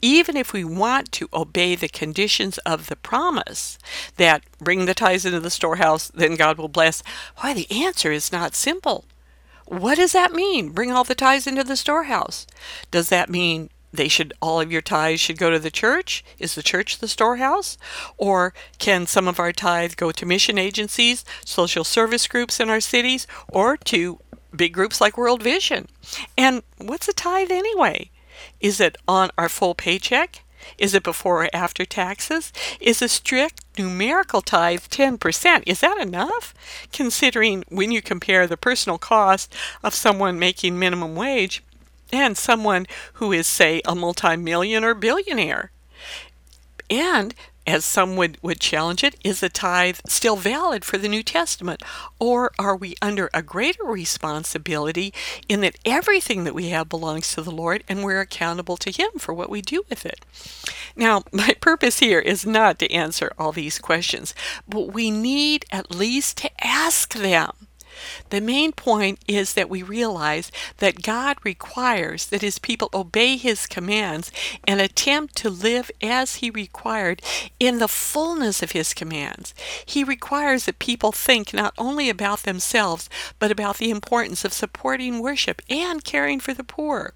Even 0.00 0.36
if 0.36 0.52
we 0.52 0.64
want 0.64 1.10
to 1.12 1.28
obey 1.32 1.74
the 1.74 1.88
conditions 1.88 2.58
of 2.58 2.86
the 2.86 2.96
promise 2.96 3.78
that 4.16 4.42
bring 4.58 4.84
the 4.84 4.94
tithes 4.94 5.24
into 5.24 5.40
the 5.40 5.50
storehouse, 5.50 6.08
then 6.08 6.36
God 6.36 6.58
will 6.58 6.68
bless, 6.68 7.02
why, 7.38 7.54
the 7.54 7.70
answer 7.70 8.12
is 8.12 8.30
not 8.30 8.54
simple. 8.54 9.04
What 9.66 9.96
does 9.96 10.12
that 10.12 10.32
mean? 10.32 10.70
Bring 10.70 10.92
all 10.92 11.04
the 11.04 11.14
tithes 11.14 11.46
into 11.46 11.64
the 11.64 11.76
storehouse. 11.76 12.46
Does 12.90 13.08
that 13.10 13.28
mean 13.28 13.70
they 13.92 14.08
should 14.08 14.32
all 14.40 14.60
of 14.60 14.72
your 14.72 14.82
tithes 14.82 15.20
should 15.20 15.38
go 15.38 15.50
to 15.50 15.58
the 15.58 15.70
church 15.70 16.24
is 16.38 16.54
the 16.54 16.62
church 16.62 16.98
the 16.98 17.08
storehouse 17.08 17.78
or 18.16 18.52
can 18.78 19.06
some 19.06 19.28
of 19.28 19.40
our 19.40 19.52
tithe 19.52 19.94
go 19.96 20.10
to 20.10 20.26
mission 20.26 20.58
agencies 20.58 21.24
social 21.44 21.84
service 21.84 22.26
groups 22.26 22.60
in 22.60 22.68
our 22.68 22.80
cities 22.80 23.26
or 23.48 23.76
to 23.76 24.18
big 24.54 24.72
groups 24.72 25.00
like 25.00 25.16
world 25.16 25.42
vision 25.42 25.86
and 26.36 26.62
what's 26.78 27.08
a 27.08 27.12
tithe 27.12 27.50
anyway 27.50 28.10
is 28.60 28.80
it 28.80 28.96
on 29.06 29.30
our 29.36 29.48
full 29.48 29.74
paycheck 29.74 30.42
is 30.76 30.94
it 30.94 31.02
before 31.02 31.44
or 31.44 31.50
after 31.52 31.84
taxes? 31.84 32.52
Is 32.80 33.00
a 33.00 33.08
strict 33.08 33.64
numerical 33.78 34.42
tithe 34.42 34.80
10%? 34.80 35.62
Is 35.66 35.80
that 35.80 35.98
enough? 35.98 36.54
Considering 36.92 37.64
when 37.68 37.90
you 37.90 38.02
compare 38.02 38.46
the 38.46 38.56
personal 38.56 38.98
cost 38.98 39.54
of 39.82 39.94
someone 39.94 40.38
making 40.38 40.78
minimum 40.78 41.14
wage 41.14 41.62
and 42.12 42.36
someone 42.36 42.86
who 43.14 43.32
is, 43.32 43.46
say, 43.46 43.80
a 43.84 43.94
multimillionaire 43.94 44.94
billionaire. 44.94 45.70
And 46.90 47.34
as 47.68 47.84
some 47.84 48.16
would, 48.16 48.38
would 48.40 48.60
challenge 48.60 49.04
it, 49.04 49.14
is 49.22 49.40
the 49.40 49.50
tithe 49.50 49.98
still 50.06 50.36
valid 50.36 50.86
for 50.86 50.96
the 50.96 51.08
New 51.08 51.22
Testament? 51.22 51.82
Or 52.18 52.50
are 52.58 52.74
we 52.74 52.94
under 53.02 53.28
a 53.34 53.42
greater 53.42 53.84
responsibility 53.84 55.12
in 55.50 55.60
that 55.60 55.76
everything 55.84 56.44
that 56.44 56.54
we 56.54 56.70
have 56.70 56.88
belongs 56.88 57.34
to 57.34 57.42
the 57.42 57.50
Lord 57.50 57.84
and 57.86 58.02
we're 58.02 58.22
accountable 58.22 58.78
to 58.78 58.90
Him 58.90 59.10
for 59.18 59.34
what 59.34 59.50
we 59.50 59.60
do 59.60 59.84
with 59.90 60.06
it? 60.06 60.24
Now, 60.96 61.24
my 61.32 61.54
purpose 61.60 61.98
here 61.98 62.20
is 62.20 62.46
not 62.46 62.78
to 62.78 62.90
answer 62.90 63.34
all 63.38 63.52
these 63.52 63.78
questions, 63.78 64.34
but 64.66 64.94
we 64.94 65.10
need 65.10 65.66
at 65.70 65.94
least 65.94 66.38
to 66.38 66.50
ask 66.66 67.12
them. 67.12 67.67
The 68.30 68.40
main 68.40 68.72
point 68.72 69.20
is 69.26 69.54
that 69.54 69.70
we 69.70 69.82
realize 69.82 70.50
that 70.78 71.02
God 71.02 71.36
requires 71.44 72.26
that 72.26 72.42
his 72.42 72.58
people 72.58 72.90
obey 72.92 73.36
his 73.36 73.66
commands 73.66 74.30
and 74.66 74.80
attempt 74.80 75.36
to 75.36 75.50
live 75.50 75.90
as 76.02 76.36
he 76.36 76.50
required 76.50 77.22
in 77.58 77.78
the 77.78 77.88
fullness 77.88 78.62
of 78.62 78.72
his 78.72 78.94
commands. 78.94 79.54
He 79.84 80.04
requires 80.04 80.64
that 80.64 80.78
people 80.78 81.12
think 81.12 81.52
not 81.52 81.74
only 81.78 82.08
about 82.08 82.42
themselves, 82.42 83.08
but 83.38 83.50
about 83.50 83.78
the 83.78 83.90
importance 83.90 84.44
of 84.44 84.52
supporting 84.52 85.20
worship 85.20 85.62
and 85.68 86.04
caring 86.04 86.40
for 86.40 86.54
the 86.54 86.64
poor. 86.64 87.14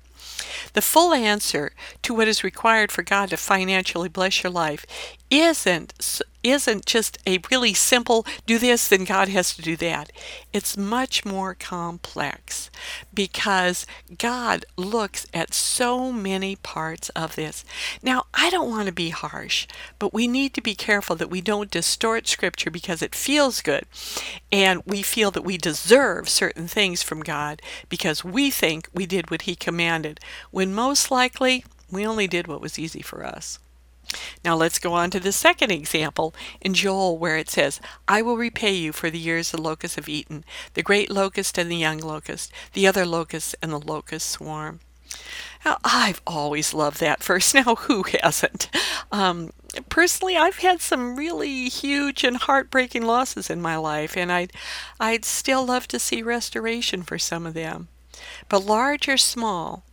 The 0.73 0.83
full 0.83 1.12
answer 1.12 1.73
to 2.03 2.15
what 2.15 2.29
is 2.29 2.45
required 2.45 2.93
for 2.93 3.03
God 3.03 3.31
to 3.31 3.37
financially 3.37 4.09
bless 4.09 4.43
your 4.43 4.53
life 4.53 4.87
isn't 5.33 6.21
isn't 6.45 6.85
just 6.85 7.17
a 7.27 7.39
really 7.51 7.73
simple 7.73 8.27
do 8.47 8.59
this 8.59 8.89
then 8.89 9.05
God 9.05 9.29
has 9.29 9.55
to 9.57 9.62
do 9.62 9.77
that. 9.77 10.12
It's 10.53 10.77
much 10.77 11.25
more 11.25 11.55
complex 11.55 12.69
because 13.15 13.87
God 14.19 14.67
looks 14.77 15.27
at 15.33 15.55
so 15.55 16.12
many 16.12 16.57
parts 16.57 17.09
of 17.11 17.37
this. 17.37 17.65
Now, 18.03 18.27
I 18.35 18.51
don't 18.51 18.69
want 18.69 18.87
to 18.89 18.93
be 18.93 19.09
harsh, 19.09 19.67
but 19.99 20.12
we 20.12 20.29
need 20.29 20.53
to 20.55 20.61
be 20.61 20.75
careful 20.75 21.17
that 21.17 21.31
we 21.31 21.41
don't 21.41 21.71
distort 21.71 22.29
scripture 22.29 22.71
because 22.71 23.01
it 23.01 23.15
feels 23.15 23.62
good 23.62 23.87
and 24.51 24.83
we 24.85 25.01
feel 25.01 25.31
that 25.31 25.45
we 25.45 25.57
deserve 25.57 26.29
certain 26.29 26.69
things 26.69 27.03
from 27.03 27.21
God 27.21 27.62
because 27.89 28.23
we 28.23 28.51
think 28.51 28.87
we 28.93 29.07
did 29.07 29.31
what 29.31 29.43
he 29.43 29.55
commanded 29.55 30.21
when 30.51 30.75
most 30.75 31.11
likely 31.11 31.65
we 31.91 32.07
only 32.07 32.27
did 32.27 32.47
what 32.49 32.61
was 32.61 32.79
easy 32.79 33.01
for 33.01 33.25
us. 33.25 33.59
Now 34.45 34.57
let's 34.57 34.79
go 34.79 34.93
on 34.93 35.11
to 35.11 35.21
the 35.21 35.33
second 35.33 35.71
example 35.71 36.35
in 36.61 36.75
Joel 36.75 37.19
where 37.19 37.37
it 37.37 37.49
says, 37.49 37.81
I 38.09 38.23
will 38.23 38.37
repay 38.37 38.75
you 38.75 38.93
for 38.93 39.11
the 39.11 39.19
years 39.19 39.51
the 39.51 39.61
locusts 39.61 39.97
have 39.97 40.09
eaten, 40.09 40.45
the 40.75 40.83
great 40.83 41.11
locust 41.11 41.59
and 41.59 41.71
the 41.71 41.77
young 41.77 41.99
locust, 41.99 42.53
the 42.73 42.87
other 42.87 43.07
locust 43.07 43.55
and 43.63 43.73
the 43.73 43.79
locust 43.79 44.29
swarm. 44.29 44.81
Now, 45.65 45.79
I've 45.85 46.21
always 46.27 46.75
loved 46.75 47.01
that 47.01 47.23
verse. 47.23 47.55
Now, 47.63 47.75
who 47.77 48.05
hasn't? 48.21 48.69
Um, 49.13 49.53
personally, 49.89 50.37
I've 50.37 50.59
had 50.59 50.81
some 50.81 51.17
really 51.17 51.69
huge 51.69 52.25
and 52.25 52.37
heartbreaking 52.37 53.05
losses 53.05 53.51
in 53.51 53.61
my 53.61 53.77
life, 53.77 54.17
and 54.17 54.33
I'd, 54.33 54.53
I'd 54.99 55.25
still 55.25 55.65
love 55.65 55.87
to 55.89 55.99
see 55.99 56.23
restoration 56.23 57.03
for 57.03 57.19
some 57.19 57.47
of 57.47 57.55
them. 57.55 57.89
But 58.49 58.65
large 58.65 59.09
or 59.09 59.17
small, 59.17 59.85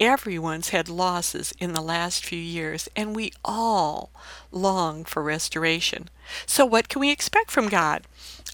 everyone's 0.00 0.70
had 0.70 0.88
losses 0.88 1.52
in 1.58 1.72
the 1.72 1.80
last 1.80 2.24
few 2.24 2.38
years, 2.38 2.88
and 2.96 3.14
we 3.16 3.32
all 3.44 4.10
long 4.50 5.04
for 5.04 5.22
restoration. 5.22 6.08
So, 6.46 6.64
what 6.64 6.88
can 6.88 7.00
we 7.00 7.10
expect 7.10 7.50
from 7.50 7.68
God? 7.68 8.02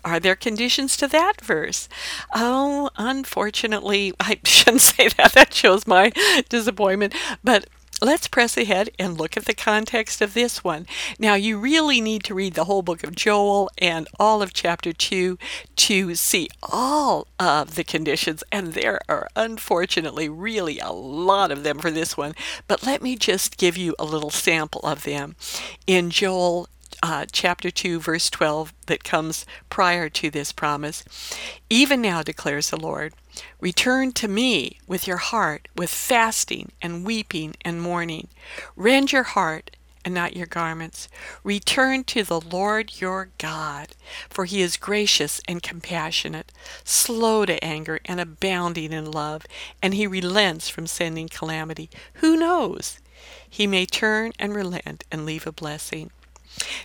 Are 0.05 0.19
there 0.19 0.35
conditions 0.37 0.97
to 0.99 1.07
that 1.09 1.41
verse? 1.41 1.89
Oh, 2.35 2.91
unfortunately, 2.97 4.13
I 4.19 4.41
shouldn't 4.45 4.83
say 4.83 5.09
that. 5.09 5.33
That 5.33 5.55
shows 5.55 5.87
my 5.87 6.13
disappointment. 6.49 7.15
But 7.45 7.67
let's 8.03 8.27
press 8.27 8.57
ahead 8.57 8.91
and 8.99 9.17
look 9.17 9.37
at 9.37 9.45
the 9.45 9.55
context 9.55 10.21
of 10.21 10.35
this 10.35 10.65
one. 10.65 10.87
Now, 11.19 11.35
you 11.35 11.59
really 11.59 12.01
need 12.01 12.25
to 12.25 12.35
read 12.35 12.55
the 12.55 12.65
whole 12.65 12.83
book 12.83 13.05
of 13.05 13.15
Joel 13.15 13.71
and 13.79 14.09
all 14.19 14.43
of 14.43 14.53
chapter 14.53 14.93
2 14.93 15.39
to 15.77 16.15
see 16.17 16.49
all 16.63 17.29
of 17.39 17.77
the 17.77 17.85
conditions, 17.85 18.43
and 18.51 18.75
there 18.75 19.01
are 19.09 19.29
unfortunately 19.37 20.29
really 20.29 20.81
a 20.81 20.91
lot 20.91 21.53
of 21.53 21.63
them 21.63 21.79
for 21.79 21.91
this 21.91 22.17
one. 22.17 22.35
But 22.67 22.85
let 22.85 23.03
me 23.03 23.17
just 23.17 23.57
give 23.57 23.77
you 23.77 23.95
a 23.99 24.05
little 24.05 24.31
sample 24.31 24.83
of 24.83 25.05
them. 25.05 25.37
In 25.87 26.11
Joel 26.11 26.69
uh, 27.03 27.27
chapter 27.31 27.71
2, 27.71 28.01
verse 28.01 28.29
12, 28.31 28.73
that 28.87 29.05
comes 29.05 29.47
prior 29.71 30.09
to 30.09 30.31
this 30.31 30.53
promise. 30.53 31.05
Even 31.71 32.01
now, 32.01 32.23
declares 32.23 32.71
the 32.71 32.77
Lord, 32.77 33.15
return 33.61 34.13
to 34.13 34.29
me 34.29 34.79
with 34.87 35.07
your 35.07 35.19
heart, 35.19 35.69
with 35.77 35.91
fasting 35.91 36.73
and 36.81 37.05
weeping 37.05 37.55
and 37.65 37.81
mourning. 37.81 38.29
Rend 38.77 39.13
your 39.13 39.23
heart 39.23 39.71
and 40.05 40.15
not 40.15 40.37
your 40.37 40.47
garments. 40.47 41.09
Return 41.45 42.05
to 42.05 42.23
the 42.23 42.41
Lord 42.41 43.01
your 43.01 43.31
God, 43.39 43.89
for 44.29 44.45
he 44.45 44.61
is 44.61 44.77
gracious 44.77 45.41
and 45.47 45.63
compassionate, 45.63 46.53
slow 46.85 47.45
to 47.47 47.63
anger 47.63 48.01
and 48.05 48.21
abounding 48.21 48.93
in 48.93 49.11
love, 49.11 49.47
and 49.83 49.95
he 49.95 50.07
relents 50.07 50.69
from 50.69 50.87
sending 50.87 51.29
calamity. 51.29 51.89
Who 52.15 52.37
knows? 52.37 52.99
He 53.49 53.67
may 53.67 53.87
turn 53.87 54.33
and 54.39 54.55
relent 54.55 55.05
and 55.11 55.25
leave 55.25 55.47
a 55.47 55.53
blessing. 55.53 56.11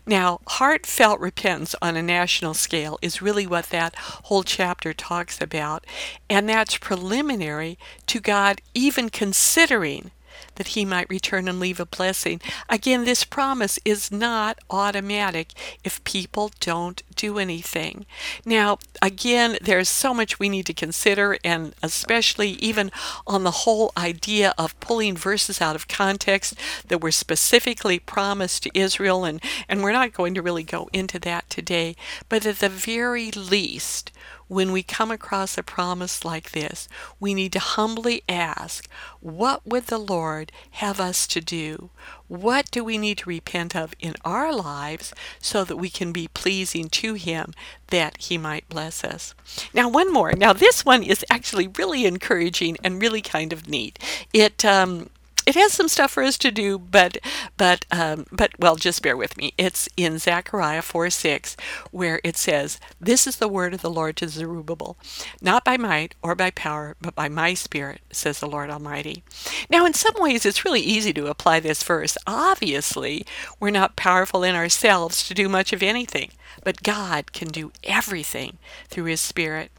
Now, 0.05 0.39
heartfelt 0.47 1.19
repentance 1.19 1.75
on 1.81 1.95
a 1.97 2.01
national 2.01 2.53
scale 2.53 2.97
is 3.01 3.21
really 3.21 3.45
what 3.45 3.65
that 3.69 3.95
whole 3.95 4.43
chapter 4.43 4.93
talks 4.93 5.41
about, 5.41 5.85
and 6.29 6.47
that's 6.47 6.77
preliminary 6.77 7.77
to 8.07 8.19
God 8.19 8.61
even 8.73 9.09
considering 9.09 10.11
that 10.55 10.69
he 10.69 10.85
might 10.85 11.09
return 11.09 11.47
and 11.47 11.59
leave 11.59 11.79
a 11.79 11.85
blessing. 11.85 12.41
Again, 12.69 13.05
this 13.05 13.23
promise 13.23 13.79
is 13.85 14.11
not 14.11 14.59
automatic 14.69 15.53
if 15.83 16.03
people 16.03 16.51
don't 16.59 17.03
do 17.15 17.39
anything. 17.39 18.05
Now, 18.45 18.79
again, 19.01 19.57
there's 19.61 19.89
so 19.89 20.13
much 20.13 20.39
we 20.39 20.49
need 20.49 20.65
to 20.67 20.73
consider, 20.73 21.37
and 21.43 21.73
especially 21.83 22.51
even 22.51 22.91
on 23.25 23.43
the 23.43 23.51
whole 23.51 23.91
idea 23.97 24.53
of 24.57 24.79
pulling 24.79 25.15
verses 25.15 25.61
out 25.61 25.75
of 25.75 25.87
context 25.87 26.55
that 26.87 27.01
were 27.01 27.11
specifically 27.11 27.99
promised 27.99 28.63
to 28.63 28.71
Israel, 28.73 29.25
and, 29.25 29.41
and 29.67 29.83
we're 29.83 29.91
not 29.91 30.13
going 30.13 30.33
to 30.35 30.41
really 30.41 30.63
go 30.63 30.89
into 30.93 31.19
that 31.19 31.49
today. 31.49 31.95
But 32.29 32.45
at 32.45 32.59
the 32.59 32.69
very 32.69 33.31
least, 33.31 34.11
when 34.47 34.71
we 34.71 34.83
come 34.83 35.11
across 35.11 35.57
a 35.57 35.63
promise 35.63 36.23
like 36.23 36.51
this, 36.51 36.87
we 37.19 37.33
need 37.33 37.51
to 37.53 37.59
humbly 37.59 38.23
ask, 38.29 38.87
What 39.19 39.65
would 39.65 39.87
the 39.87 39.97
Lord 39.97 40.51
have 40.71 40.99
us 40.99 41.27
to 41.27 41.41
do? 41.41 41.89
What 42.27 42.71
do 42.71 42.83
we 42.83 42.97
need 42.97 43.19
to 43.19 43.29
repent 43.29 43.75
of 43.75 43.93
in 43.99 44.15
our 44.23 44.53
lives 44.53 45.13
so 45.39 45.63
that 45.63 45.77
we 45.77 45.89
can 45.89 46.11
be 46.11 46.27
pleasing 46.27 46.89
to 46.89 47.13
Him 47.15 47.53
that 47.87 48.17
He 48.17 48.37
might 48.37 48.69
bless 48.69 49.03
us? 49.03 49.33
Now, 49.73 49.89
one 49.89 50.11
more. 50.11 50.33
Now, 50.33 50.53
this 50.53 50.85
one 50.85 51.03
is 51.03 51.25
actually 51.29 51.67
really 51.67 52.05
encouraging 52.05 52.77
and 52.83 53.01
really 53.01 53.21
kind 53.21 53.51
of 53.53 53.67
neat. 53.67 53.99
It, 54.33 54.63
um, 54.63 55.09
it 55.47 55.55
has 55.55 55.71
some 55.71 55.87
stuff 55.87 56.11
for 56.11 56.23
us 56.23 56.37
to 56.39 56.51
do, 56.51 56.77
but 56.77 57.19
but 57.55 57.85
um, 57.89 58.25
but 58.33 58.51
well, 58.59 58.75
just 58.75 59.01
bear 59.01 59.15
with 59.15 59.37
me. 59.37 59.53
It's 59.57 59.87
in 59.95 60.19
Zechariah 60.19 60.81
4 60.81 61.09
6, 61.09 61.55
where 61.91 62.19
it 62.25 62.35
says, 62.35 62.81
This 62.99 63.25
is 63.25 63.37
the 63.37 63.47
word 63.47 63.73
of 63.73 63.81
the 63.81 63.89
Lord 63.89 64.17
to 64.17 64.27
Zerubbabel, 64.27 64.97
not 65.41 65.63
by 65.63 65.77
might 65.77 66.15
or 66.21 66.35
by 66.35 66.51
power, 66.51 66.97
but 66.99 67.15
by 67.15 67.29
my 67.29 67.53
spirit, 67.53 68.01
says 68.11 68.41
the 68.41 68.45
Lord 68.49 68.69
Almighty. 68.69 69.23
Now, 69.69 69.85
in 69.85 69.93
some 69.93 70.15
ways, 70.17 70.45
it's 70.45 70.65
really 70.65 70.81
easy 70.81 71.13
to 71.13 71.27
apply 71.27 71.61
this 71.61 71.81
verse. 71.81 72.17
Obviously, 72.27 73.25
we're 73.57 73.69
not 73.69 73.95
powerful 73.95 74.43
in 74.43 74.53
ourselves 74.53 75.25
to 75.29 75.33
do 75.33 75.47
much 75.47 75.71
of 75.71 75.81
anything, 75.81 76.31
but 76.65 76.83
God 76.83 77.31
can 77.31 77.47
do 77.47 77.71
everything 77.85 78.57
through 78.89 79.05
His 79.05 79.21
Spirit. 79.21 79.71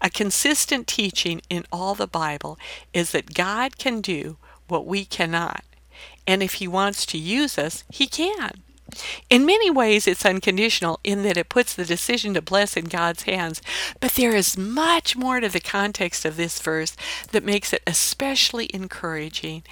A 0.00 0.10
consistent 0.10 0.88
teaching 0.88 1.40
in 1.48 1.66
all 1.70 1.94
the 1.94 2.08
Bible 2.08 2.58
is 2.92 3.12
that 3.12 3.32
God 3.32 3.78
can 3.78 4.00
do 4.00 4.38
what 4.68 4.86
we 4.86 5.04
cannot. 5.04 5.64
And 6.26 6.42
if 6.42 6.54
He 6.54 6.68
wants 6.68 7.06
to 7.06 7.18
use 7.18 7.58
us, 7.58 7.84
He 7.90 8.06
can. 8.06 8.62
In 9.30 9.46
many 9.46 9.70
ways, 9.70 10.06
it's 10.06 10.26
unconditional 10.26 11.00
in 11.02 11.22
that 11.22 11.36
it 11.36 11.48
puts 11.48 11.74
the 11.74 11.84
decision 11.84 12.34
to 12.34 12.42
bless 12.42 12.76
in 12.76 12.84
God's 12.84 13.22
hands, 13.22 13.62
but 13.98 14.12
there 14.12 14.36
is 14.36 14.58
much 14.58 15.16
more 15.16 15.40
to 15.40 15.48
the 15.48 15.60
context 15.60 16.24
of 16.24 16.36
this 16.36 16.60
verse 16.60 16.94
that 17.32 17.44
makes 17.44 17.72
it 17.72 17.82
especially 17.86 18.70
encouraging, 18.74 19.62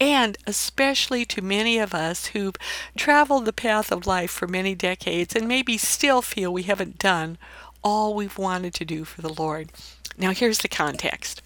and 0.00 0.38
especially 0.46 1.24
to 1.26 1.42
many 1.42 1.78
of 1.78 1.94
us 1.94 2.26
who've 2.26 2.56
traveled 2.96 3.44
the 3.44 3.52
path 3.52 3.90
of 3.90 4.06
life 4.06 4.30
for 4.30 4.46
many 4.46 4.74
decades 4.74 5.34
and 5.34 5.48
maybe 5.48 5.76
still 5.76 6.22
feel 6.22 6.52
we 6.52 6.62
haven't 6.62 6.98
done 6.98 7.38
all 7.82 8.14
we've 8.14 8.38
wanted 8.38 8.74
to 8.74 8.84
do 8.84 9.04
for 9.04 9.22
the 9.22 9.32
Lord. 9.32 9.70
Now, 10.18 10.32
here's 10.32 10.58
the 10.58 10.68
context 10.68 11.42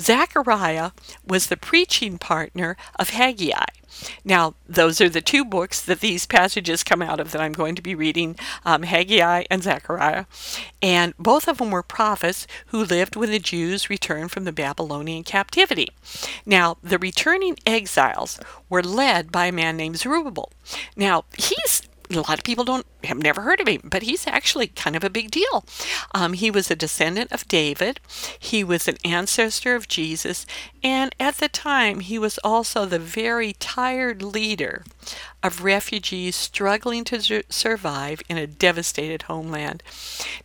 Zechariah 0.00 0.90
was 1.26 1.46
the 1.46 1.56
preaching 1.56 2.18
partner 2.18 2.76
of 2.98 3.10
Haggai. 3.10 3.64
Now, 4.24 4.54
those 4.68 5.00
are 5.00 5.08
the 5.08 5.20
two 5.20 5.44
books 5.44 5.80
that 5.80 6.00
these 6.00 6.26
passages 6.26 6.84
come 6.84 7.02
out 7.02 7.20
of 7.20 7.32
that 7.32 7.40
I'm 7.40 7.52
going 7.52 7.74
to 7.74 7.82
be 7.82 7.94
reading 7.94 8.36
um, 8.64 8.82
Haggai 8.82 9.44
and 9.50 9.62
Zechariah. 9.62 10.26
And 10.82 11.16
both 11.18 11.48
of 11.48 11.58
them 11.58 11.70
were 11.70 11.82
prophets 11.82 12.46
who 12.66 12.84
lived 12.84 13.16
when 13.16 13.30
the 13.30 13.38
Jews 13.38 13.88
returned 13.88 14.30
from 14.30 14.44
the 14.44 14.52
Babylonian 14.52 15.24
captivity. 15.24 15.88
Now, 16.44 16.76
the 16.82 16.98
returning 16.98 17.56
exiles 17.66 18.38
were 18.68 18.82
led 18.82 19.32
by 19.32 19.46
a 19.46 19.52
man 19.52 19.76
named 19.76 19.98
Zerubbabel. 19.98 20.52
Now, 20.96 21.24
he's 21.36 21.82
a 22.10 22.20
lot 22.20 22.38
of 22.38 22.44
people 22.44 22.64
don't 22.64 22.86
have 23.04 23.18
never 23.18 23.42
heard 23.42 23.60
of 23.60 23.68
him, 23.68 23.82
but 23.84 24.02
he's 24.02 24.26
actually 24.26 24.68
kind 24.68 24.96
of 24.96 25.04
a 25.04 25.10
big 25.10 25.30
deal. 25.30 25.64
Um, 26.14 26.32
he 26.32 26.50
was 26.50 26.70
a 26.70 26.76
descendant 26.76 27.32
of 27.32 27.48
David. 27.48 28.00
He 28.38 28.64
was 28.64 28.88
an 28.88 28.96
ancestor 29.04 29.74
of 29.74 29.88
Jesus, 29.88 30.46
and 30.82 31.14
at 31.20 31.36
the 31.36 31.48
time, 31.48 32.00
he 32.00 32.18
was 32.18 32.38
also 32.44 32.84
the 32.84 32.98
very 32.98 33.52
tired 33.54 34.22
leader 34.22 34.84
of 35.42 35.62
refugees 35.62 36.34
struggling 36.34 37.04
to 37.04 37.42
survive 37.48 38.22
in 38.28 38.38
a 38.38 38.46
devastated 38.46 39.22
homeland. 39.22 39.82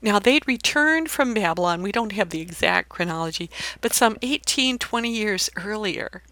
Now, 0.01 0.19
they'd 0.19 0.47
returned 0.47 1.09
from 1.09 1.33
Babylon. 1.33 1.81
We 1.81 1.91
don't 1.91 2.11
have 2.11 2.29
the 2.29 2.41
exact 2.41 2.89
chronology, 2.89 3.49
but 3.81 3.93
some 3.93 4.17
18, 4.21 4.77
20 4.77 5.09
years 5.09 5.49
earlier. 5.55 6.23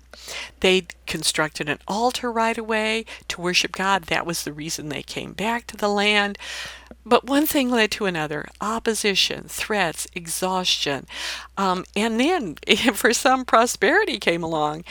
They 0.59 0.87
constructed 1.07 1.69
an 1.69 1.79
altar 1.87 2.31
right 2.31 2.57
away 2.57 3.05
to 3.27 3.41
worship 3.41 3.71
God. 3.71 4.03
That 4.03 4.25
was 4.25 4.43
the 4.43 4.53
reason 4.53 4.89
they 4.89 5.03
came 5.03 5.33
back 5.33 5.67
to 5.67 5.77
the 5.77 5.89
land. 5.89 6.37
But 7.05 7.25
one 7.25 7.47
thing 7.47 7.71
led 7.71 7.91
to 7.91 8.05
another 8.05 8.47
opposition, 8.59 9.45
threats, 9.47 10.07
exhaustion. 10.13 11.07
Um, 11.57 11.85
and 11.95 12.19
then, 12.19 12.55
for 12.93 13.13
some, 13.13 13.45
prosperity 13.45 14.19
came 14.19 14.43
along. 14.43 14.83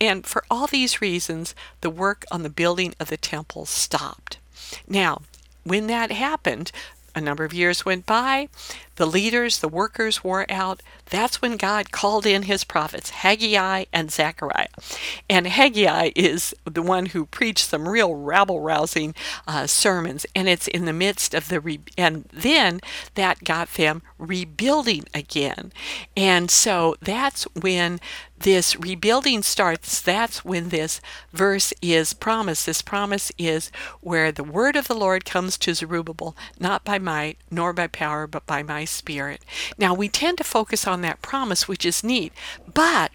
And 0.00 0.26
for 0.26 0.44
all 0.50 0.66
these 0.66 1.00
reasons, 1.00 1.54
the 1.80 1.90
work 1.90 2.24
on 2.30 2.42
the 2.42 2.50
building 2.50 2.94
of 2.98 3.08
the 3.08 3.16
temple 3.16 3.66
stopped. 3.66 4.38
Now, 4.88 5.22
when 5.62 5.86
that 5.86 6.10
happened, 6.10 6.72
a 7.14 7.20
number 7.20 7.44
of 7.44 7.54
years 7.54 7.84
went 7.84 8.06
by. 8.06 8.48
The 8.96 9.06
leaders, 9.06 9.58
the 9.58 9.68
workers 9.68 10.22
wore 10.22 10.46
out. 10.50 10.82
That's 11.06 11.42
when 11.42 11.56
God 11.56 11.90
called 11.92 12.26
in 12.26 12.42
his 12.42 12.64
prophets, 12.64 13.10
Haggai 13.10 13.84
and 13.92 14.10
Zechariah. 14.10 14.68
And 15.28 15.46
Haggai 15.46 16.10
is 16.16 16.54
the 16.64 16.82
one 16.82 17.06
who 17.06 17.26
preached 17.26 17.66
some 17.66 17.88
real 17.88 18.14
rabble 18.14 18.60
rousing 18.60 19.14
uh, 19.46 19.66
sermons. 19.66 20.26
And 20.34 20.48
it's 20.48 20.68
in 20.68 20.84
the 20.84 20.92
midst 20.92 21.34
of 21.34 21.48
the, 21.48 21.60
re- 21.60 21.80
and 21.98 22.24
then 22.32 22.80
that 23.14 23.44
got 23.44 23.74
them 23.74 24.02
rebuilding 24.18 25.04
again. 25.12 25.72
And 26.16 26.50
so 26.50 26.96
that's 27.00 27.44
when 27.54 28.00
this 28.38 28.76
rebuilding 28.78 29.42
starts, 29.42 30.00
that's 30.00 30.44
when 30.44 30.68
this 30.68 31.00
verse 31.32 31.72
is 31.80 32.12
promised. 32.12 32.66
This 32.66 32.82
promise 32.82 33.32
is 33.38 33.70
where 34.00 34.30
the 34.32 34.44
word 34.44 34.76
of 34.76 34.88
the 34.88 34.94
Lord 34.94 35.24
comes 35.24 35.56
to 35.58 35.74
Zerubbabel, 35.74 36.36
not 36.58 36.84
by 36.84 36.98
might 36.98 37.38
nor 37.50 37.72
by 37.72 37.86
power, 37.86 38.26
but 38.26 38.46
by 38.46 38.62
my 38.62 38.83
spirit. 38.86 39.42
Now, 39.78 39.94
we 39.94 40.08
tend 40.08 40.38
to 40.38 40.44
focus 40.44 40.86
on 40.86 41.00
that 41.02 41.22
promise, 41.22 41.68
which 41.68 41.84
is 41.84 42.04
neat, 42.04 42.32
but 42.72 43.10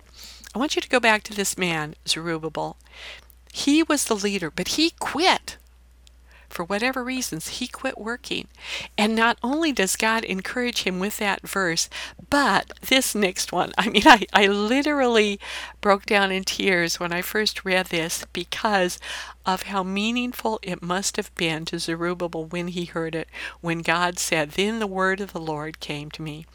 I 0.53 0.59
want 0.59 0.75
you 0.75 0.81
to 0.81 0.89
go 0.89 0.99
back 0.99 1.23
to 1.23 1.33
this 1.33 1.57
man, 1.57 1.95
Zerubbabel. 2.07 2.77
He 3.51 3.83
was 3.83 4.05
the 4.05 4.15
leader, 4.15 4.51
but 4.51 4.69
he 4.69 4.91
quit 4.99 5.57
for 6.49 6.63
whatever 6.63 7.03
reasons, 7.03 7.59
he 7.59 7.67
quit 7.67 7.97
working. 7.97 8.47
And 8.97 9.15
not 9.15 9.37
only 9.43 9.71
does 9.71 9.95
God 9.95 10.23
encourage 10.23 10.83
him 10.83 10.99
with 10.99 11.17
that 11.17 11.47
verse, 11.47 11.89
but 12.29 12.71
this 12.81 13.15
next 13.15 13.51
one, 13.51 13.71
I 13.77 13.89
mean, 13.89 14.03
I, 14.05 14.25
I 14.33 14.47
literally 14.47 15.39
broke 15.81 16.05
down 16.05 16.31
in 16.31 16.43
tears 16.43 16.99
when 16.99 17.13
I 17.13 17.21
first 17.21 17.63
read 17.63 17.87
this 17.87 18.25
because 18.33 18.99
of 19.45 19.63
how 19.63 19.83
meaningful 19.83 20.59
it 20.61 20.83
must 20.83 21.17
have 21.17 21.33
been 21.35 21.65
to 21.65 21.79
Zerubbabel 21.79 22.45
when 22.45 22.69
he 22.69 22.85
heard 22.85 23.15
it, 23.15 23.27
when 23.61 23.79
God 23.79 24.19
said, 24.19 24.51
Then 24.51 24.79
the 24.79 24.87
word 24.87 25.21
of 25.21 25.33
the 25.33 25.39
Lord 25.39 25.79
came 25.79 26.11
to 26.11 26.21
me. 26.21 26.45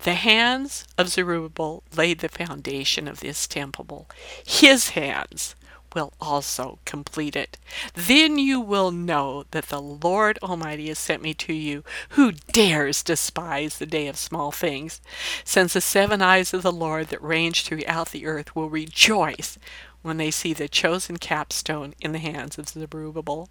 The 0.00 0.14
hands 0.14 0.84
of 0.98 1.08
Zerubbabel 1.08 1.82
laid 1.96 2.18
the 2.18 2.28
foundation 2.28 3.08
of 3.08 3.20
this 3.20 3.46
temple. 3.46 4.08
His 4.44 4.90
hands 4.90 5.54
will 5.94 6.12
also 6.20 6.78
complete 6.84 7.36
it. 7.36 7.56
Then 7.94 8.38
you 8.38 8.60
will 8.60 8.90
know 8.90 9.44
that 9.52 9.68
the 9.68 9.80
Lord 9.80 10.38
Almighty 10.42 10.88
has 10.88 10.98
sent 10.98 11.22
me 11.22 11.34
to 11.34 11.52
you. 11.52 11.84
Who 12.10 12.32
dares 12.32 13.02
despise 13.02 13.78
the 13.78 13.86
day 13.86 14.08
of 14.08 14.16
small 14.16 14.50
things? 14.50 15.00
Since 15.44 15.74
the 15.74 15.80
seven 15.80 16.20
eyes 16.20 16.52
of 16.52 16.62
the 16.62 16.72
Lord 16.72 17.08
that 17.08 17.22
range 17.22 17.64
throughout 17.64 18.10
the 18.10 18.26
earth 18.26 18.54
will 18.54 18.70
rejoice 18.70 19.58
when 20.02 20.16
they 20.18 20.30
see 20.30 20.52
the 20.52 20.68
chosen 20.68 21.16
capstone 21.16 21.94
in 22.00 22.12
the 22.12 22.18
hands 22.18 22.58
of 22.58 22.68
Zerubbabel. 22.68 23.48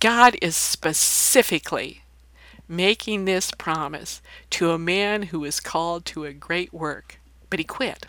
God 0.00 0.36
is 0.42 0.56
specifically 0.56 2.02
making 2.68 3.24
this 3.24 3.50
promise 3.50 4.20
to 4.50 4.70
a 4.70 4.78
man 4.78 5.24
who 5.24 5.40
was 5.40 5.60
called 5.60 6.04
to 6.04 6.24
a 6.24 6.32
great 6.32 6.72
work, 6.72 7.18
but 7.48 7.58
he 7.58 7.64
quit. 7.64 8.06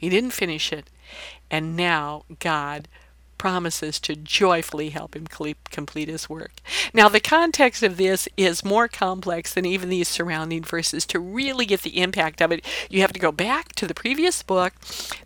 He 0.00 0.08
didn't 0.08 0.30
finish 0.30 0.72
it. 0.72 0.88
And 1.50 1.76
now 1.76 2.24
God 2.38 2.88
promises 3.40 3.98
to 3.98 4.14
joyfully 4.14 4.90
help 4.90 5.16
him 5.16 5.26
complete 5.26 6.08
his 6.08 6.28
work. 6.28 6.52
Now, 6.92 7.08
the 7.08 7.20
context 7.20 7.82
of 7.82 7.96
this 7.96 8.28
is 8.36 8.62
more 8.62 8.86
complex 8.86 9.54
than 9.54 9.64
even 9.64 9.88
these 9.88 10.08
surrounding 10.08 10.62
verses. 10.62 11.06
To 11.06 11.18
really 11.18 11.64
get 11.64 11.80
the 11.80 12.02
impact 12.02 12.42
of 12.42 12.52
it, 12.52 12.62
you 12.90 13.00
have 13.00 13.14
to 13.14 13.18
go 13.18 13.32
back 13.32 13.72
to 13.76 13.86
the 13.86 13.94
previous 13.94 14.42
book, 14.42 14.74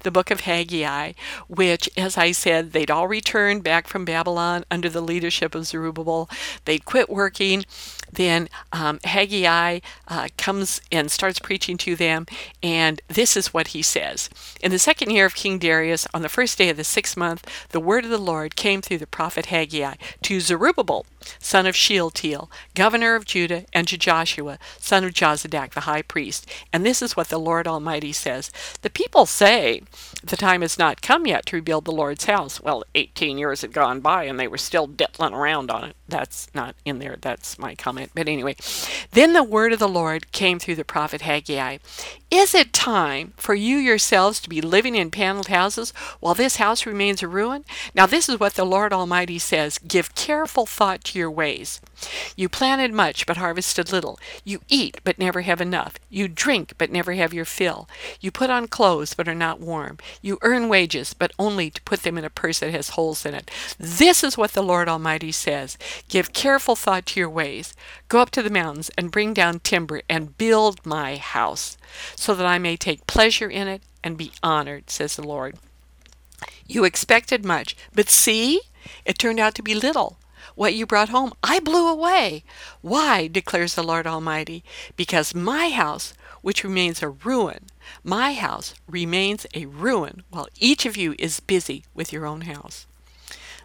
the 0.05 0.13
book 0.13 0.31
of 0.31 0.43
Haggai, 0.43 1.15
which, 1.49 1.91
as 1.97 2.17
I 2.17 2.31
said, 2.31 2.71
they'd 2.71 2.89
all 2.89 3.09
returned 3.09 3.65
back 3.65 3.89
from 3.89 4.05
Babylon 4.05 4.65
under 4.71 4.89
the 4.89 5.01
leadership 5.01 5.57
of 5.57 5.67
Zerubbabel. 5.67 6.31
They'd 6.67 6.85
quit 6.85 7.11
working. 7.11 7.65
Then 8.15 8.49
um, 8.73 9.01
Haggai 9.05 9.81
uh, 10.09 10.29
comes 10.37 10.81
and 10.91 11.11
starts 11.11 11.39
preaching 11.39 11.77
to 11.79 11.97
them, 11.97 12.27
and 12.63 13.01
this 13.09 13.37
is 13.37 13.53
what 13.53 13.69
he 13.69 13.83
says. 13.83 14.31
In 14.61 14.71
the 14.71 14.79
second 14.79 15.11
year 15.11 15.27
of 15.27 15.35
King 15.35 15.59
Darius, 15.59 16.07
on 16.15 16.23
the 16.23 16.29
first 16.29 16.59
day 16.59 16.69
of 16.71 16.77
the 16.77 16.85
sixth 16.85 17.17
month, 17.17 17.69
the 17.71 17.81
word 17.81 18.05
of 18.05 18.11
the 18.11 18.19
Lord 18.19 18.57
came 18.57 18.81
through 18.81 18.99
the 18.99 19.07
prophet 19.07 19.47
Haggai 19.47 19.95
to 20.23 20.41
Zerubbabel, 20.41 21.07
son 21.39 21.67
of 21.67 21.77
Shealtiel, 21.77 22.51
governor 22.75 23.15
of 23.15 23.25
Judah, 23.25 23.65
and 23.73 23.89
to 23.89 23.99
Joshua, 23.99 24.59
son 24.79 25.05
of 25.05 25.13
Jozadak, 25.13 25.73
the 25.73 25.81
high 25.81 26.03
priest. 26.03 26.49
And 26.73 26.85
this 26.85 27.03
is 27.03 27.17
what 27.17 27.29
the 27.29 27.39
Lord 27.39 27.67
Almighty 27.67 28.13
says 28.13 28.51
The 28.83 28.91
people 28.91 29.27
say, 29.27 29.83
The 30.23 30.37
time 30.37 30.63
has 30.63 30.79
not 30.79 31.03
come 31.03 31.27
yet 31.27 31.47
to 31.47 31.57
rebuild 31.57 31.85
the 31.85 31.93
Lord's 31.93 32.25
house. 32.25 32.61
Well, 32.61 32.85
18 32.95 33.39
years 33.39 33.63
had 33.63 33.73
gone 33.73 34.01
by 34.01 34.25
and 34.25 34.39
they 34.39 34.49
were 34.49 34.59
still 34.59 34.87
diddling 34.87 35.35
around 35.35 35.71
on 35.71 35.85
it. 35.85 35.97
That's 36.07 36.49
not 36.55 36.77
in 36.85 36.99
there, 36.99 37.17
that's 37.21 37.59
my 37.59 37.75
comment. 37.75 38.11
But 38.15 38.29
anyway, 38.29 38.57
then 39.13 39.33
the 39.33 39.43
word 39.43 39.73
of 39.73 39.79
the 39.79 39.89
Lord 39.89 40.33
came 40.33 40.59
through 40.59 40.75
the 40.75 40.85
prophet 40.85 41.23
Haggai 41.23 41.79
Is 42.31 42.55
it 42.55 42.73
time 42.75 43.33
for 43.37 43.55
you 43.55 43.77
yourselves 43.79 44.41
to 44.41 44.51
be 44.51 44.61
living 44.61 44.95
in 44.97 45.11
paneled 45.11 45.49
houses 45.49 45.93
while 46.21 46.35
this 46.35 46.57
house 46.57 46.85
remains 46.85 47.23
a 47.23 47.29
ruin? 47.29 47.65
Now, 47.95 48.05
this 48.07 48.29
is 48.29 48.39
what 48.39 48.55
the 48.55 48.67
Lord 48.67 48.93
Almighty 48.93 49.39
says 49.39 49.79
Give 49.79 50.15
careful 50.15 50.67
thought 50.67 51.05
to 51.05 51.19
your 51.19 51.31
ways. 51.31 51.81
You 52.37 52.49
planted 52.49 52.93
much, 52.93 53.27
but 53.27 53.37
harvested 53.37 53.93
little. 53.93 54.19
You 54.45 54.61
eat, 54.69 55.01
but 55.05 55.19
never 55.19 55.43
have 55.43 55.61
enough. 55.61 55.95
You 56.11 56.29
drink, 56.29 56.75
but 56.79 56.91
never 56.91 57.13
have 57.13 57.35
your 57.35 57.45
fill. 57.45 57.89
You 58.21 58.31
put 58.31 58.51
on 58.51 58.69
clothes, 58.69 59.15
but 59.15 59.29
are 59.29 59.35
not 59.35 59.61
warm. 59.61 59.99
You 60.23 60.39
earn 60.43 60.69
wages, 60.69 61.15
but 61.15 61.33
only 61.39 61.71
to 61.71 61.83
put 61.83 62.03
them 62.03 62.19
in 62.19 62.25
a 62.25 62.31
purse 62.31 62.61
that 62.61 62.73
has 62.73 62.91
holes 62.91 63.25
in 63.25 63.35
it. 63.35 63.51
This 63.79 64.25
is 64.25 64.37
what 64.37 64.53
the 64.53 64.63
Lord 64.63 64.89
Almighty 64.89 65.33
says 65.33 65.79
Give 66.09 66.33
careful 66.33 66.77
thought 66.77 67.07
to 67.07 67.21
your 67.21 67.31
ways. 67.31 67.75
Go 68.09 68.21
up 68.21 68.31
to 68.31 68.43
the 68.43 68.51
mountains 68.51 68.91
and 68.97 69.11
bring 69.11 69.35
down 69.35 69.61
timber 69.61 70.03
and 70.09 70.37
build 70.39 70.85
my 70.85 71.17
house, 71.17 71.77
so 72.17 72.35
that 72.35 72.47
I 72.47 72.59
may 72.59 72.77
take 72.77 73.07
pleasure 73.07 73.49
in 73.49 73.69
it 73.69 73.83
and 74.03 74.17
be 74.19 74.33
honored, 74.43 74.91
says 74.91 75.17
the 75.17 75.27
Lord. 75.27 75.57
You 76.67 76.85
expected 76.85 77.45
much, 77.45 77.77
but 77.95 78.09
see, 78.09 78.61
it 79.05 79.19
turned 79.19 79.41
out 79.41 79.55
to 79.57 79.63
be 79.63 79.75
little. 79.75 80.19
What 80.55 80.75
you 80.75 80.87
brought 80.87 81.09
home, 81.09 81.33
I 81.43 81.61
blew 81.61 81.89
away. 81.89 82.45
Why, 82.81 83.27
declares 83.27 83.75
the 83.75 83.83
Lord 83.83 84.07
Almighty? 84.07 84.65
Because 84.97 85.35
my 85.35 85.71
house, 85.71 86.15
which 86.43 86.65
remains 86.65 87.03
a 87.03 87.09
ruin, 87.09 87.67
my 88.03 88.35
house 88.35 88.75
remains 88.89 89.47
a 89.55 89.67
ruin, 89.67 90.23
while 90.31 90.49
each 90.59 90.87
of 90.87 90.97
you 90.97 91.15
is 91.19 91.41
busy 91.41 91.85
with 91.95 92.13
your 92.13 92.27
own 92.27 92.43
house. 92.43 92.87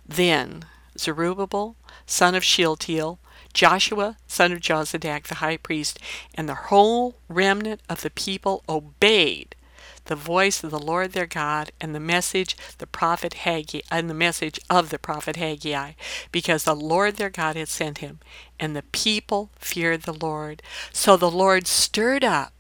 Then 0.08 0.66
Zerubbabel, 0.98 1.76
son 2.06 2.36
of 2.36 2.44
Shealtiel, 2.44 3.20
Joshua, 3.54 4.18
son 4.28 4.52
of 4.52 4.60
Jozadak, 4.60 5.28
the 5.28 5.36
high 5.36 5.58
priest, 5.58 6.00
and 6.36 6.48
the 6.48 6.56
whole 6.56 7.16
remnant 7.28 7.82
of 7.90 8.02
the 8.02 8.10
people 8.10 8.64
obeyed 8.68 9.56
the 10.10 10.16
voice 10.16 10.64
of 10.64 10.72
the 10.72 10.80
Lord 10.80 11.14
their 11.14 11.28
God 11.28 11.72
and 11.80 11.94
the 11.94 12.00
message 12.00 12.58
the 12.80 12.88
prophet 12.88 13.36
Haggai 13.36 13.82
and 13.92 14.10
the 14.10 14.16
message 14.16 14.60
of 14.68 14.90
the 14.90 14.98
prophet 14.98 15.36
Haggai 15.36 15.92
because 16.32 16.64
the 16.64 16.76
Lord 16.76 17.18
their 17.18 17.30
God 17.30 17.56
had 17.56 17.70
sent 17.70 18.00
him 18.00 18.20
and 18.60 18.76
the 18.76 18.82
people 18.82 19.52
feared 19.60 20.02
the 20.02 20.14
Lord. 20.14 20.64
So 20.92 21.16
the 21.16 21.30
Lord 21.30 21.68
stirred 21.68 22.24
up 22.24 22.59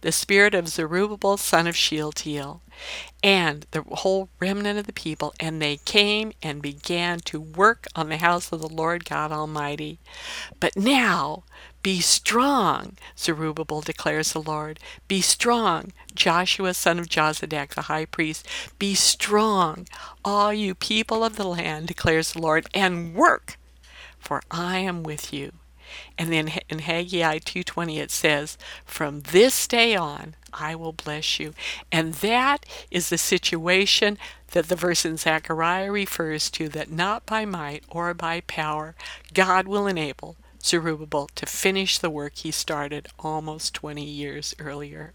the 0.00 0.12
spirit 0.12 0.54
of 0.54 0.68
Zerubbabel 0.68 1.36
son 1.36 1.66
of 1.66 1.76
Shealtiel 1.76 2.62
and 3.22 3.66
the 3.70 3.82
whole 3.82 4.28
remnant 4.38 4.78
of 4.78 4.86
the 4.86 4.92
people, 4.92 5.34
and 5.40 5.60
they 5.60 5.78
came 5.78 6.32
and 6.42 6.62
began 6.62 7.20
to 7.20 7.40
work 7.40 7.86
on 7.94 8.08
the 8.08 8.18
house 8.18 8.52
of 8.52 8.60
the 8.60 8.68
Lord 8.68 9.04
God 9.04 9.32
Almighty. 9.32 9.98
But 10.60 10.76
now 10.76 11.44
be 11.82 12.00
strong, 12.00 12.96
Zerubbabel 13.16 13.80
declares 13.80 14.32
the 14.32 14.42
Lord. 14.42 14.80
Be 15.06 15.20
strong, 15.20 15.92
Joshua 16.14 16.74
son 16.74 16.98
of 16.98 17.08
Jozadak, 17.08 17.74
the 17.74 17.82
high 17.82 18.06
priest. 18.06 18.46
Be 18.78 18.94
strong, 18.94 19.86
all 20.24 20.52
you 20.52 20.74
people 20.74 21.22
of 21.22 21.36
the 21.36 21.44
land, 21.44 21.86
declares 21.86 22.32
the 22.32 22.40
Lord, 22.40 22.66
and 22.74 23.14
work, 23.14 23.56
for 24.18 24.42
I 24.50 24.78
am 24.78 25.02
with 25.02 25.32
you. 25.32 25.52
And 26.18 26.32
then 26.32 26.52
in 26.68 26.80
Haggai 26.80 27.38
2:20 27.38 27.98
it 27.98 28.10
says, 28.10 28.58
"From 28.84 29.20
this 29.20 29.66
day 29.66 29.94
on 29.96 30.34
I 30.52 30.74
will 30.74 30.92
bless 30.92 31.38
you." 31.38 31.54
And 31.92 32.14
that 32.14 32.66
is 32.90 33.08
the 33.08 33.18
situation 33.18 34.18
that 34.52 34.68
the 34.68 34.76
verse 34.76 35.04
in 35.04 35.16
Zechariah 35.16 35.90
refers 35.90 36.50
to 36.50 36.68
that 36.70 36.90
not 36.90 37.26
by 37.26 37.44
might 37.44 37.84
or 37.88 38.14
by 38.14 38.40
power 38.42 38.94
God 39.32 39.68
will 39.68 39.86
enable 39.86 40.36
Zerubbabel 40.62 41.28
to 41.34 41.46
finish 41.46 41.98
the 41.98 42.10
work 42.10 42.38
he 42.38 42.50
started 42.50 43.08
almost 43.18 43.74
20 43.74 44.04
years 44.04 44.54
earlier. 44.58 45.14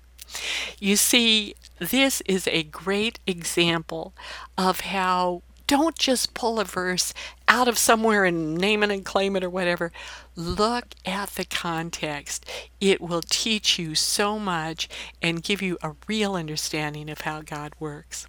You 0.79 0.95
see, 0.95 1.55
this 1.79 2.21
is 2.21 2.47
a 2.47 2.63
great 2.63 3.19
example 3.27 4.13
of 4.57 4.81
how 4.81 5.43
don't 5.71 5.97
just 5.97 6.33
pull 6.33 6.59
a 6.59 6.65
verse 6.65 7.13
out 7.47 7.69
of 7.69 7.77
somewhere 7.77 8.25
and 8.25 8.57
name 8.57 8.83
it 8.83 8.91
and 8.91 9.05
claim 9.05 9.37
it 9.37 9.43
or 9.43 9.49
whatever. 9.49 9.89
Look 10.35 10.87
at 11.05 11.29
the 11.29 11.45
context. 11.45 12.45
It 12.81 12.99
will 12.99 13.21
teach 13.21 13.79
you 13.79 13.95
so 13.95 14.37
much 14.37 14.89
and 15.21 15.41
give 15.41 15.61
you 15.61 15.77
a 15.81 15.93
real 16.09 16.35
understanding 16.35 17.09
of 17.09 17.21
how 17.21 17.41
God 17.41 17.71
works. 17.79 18.27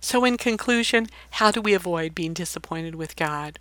So, 0.00 0.24
in 0.24 0.36
conclusion, 0.36 1.06
how 1.30 1.52
do 1.52 1.60
we 1.60 1.72
avoid 1.72 2.16
being 2.16 2.34
disappointed 2.34 2.96
with 2.96 3.14
God? 3.14 3.60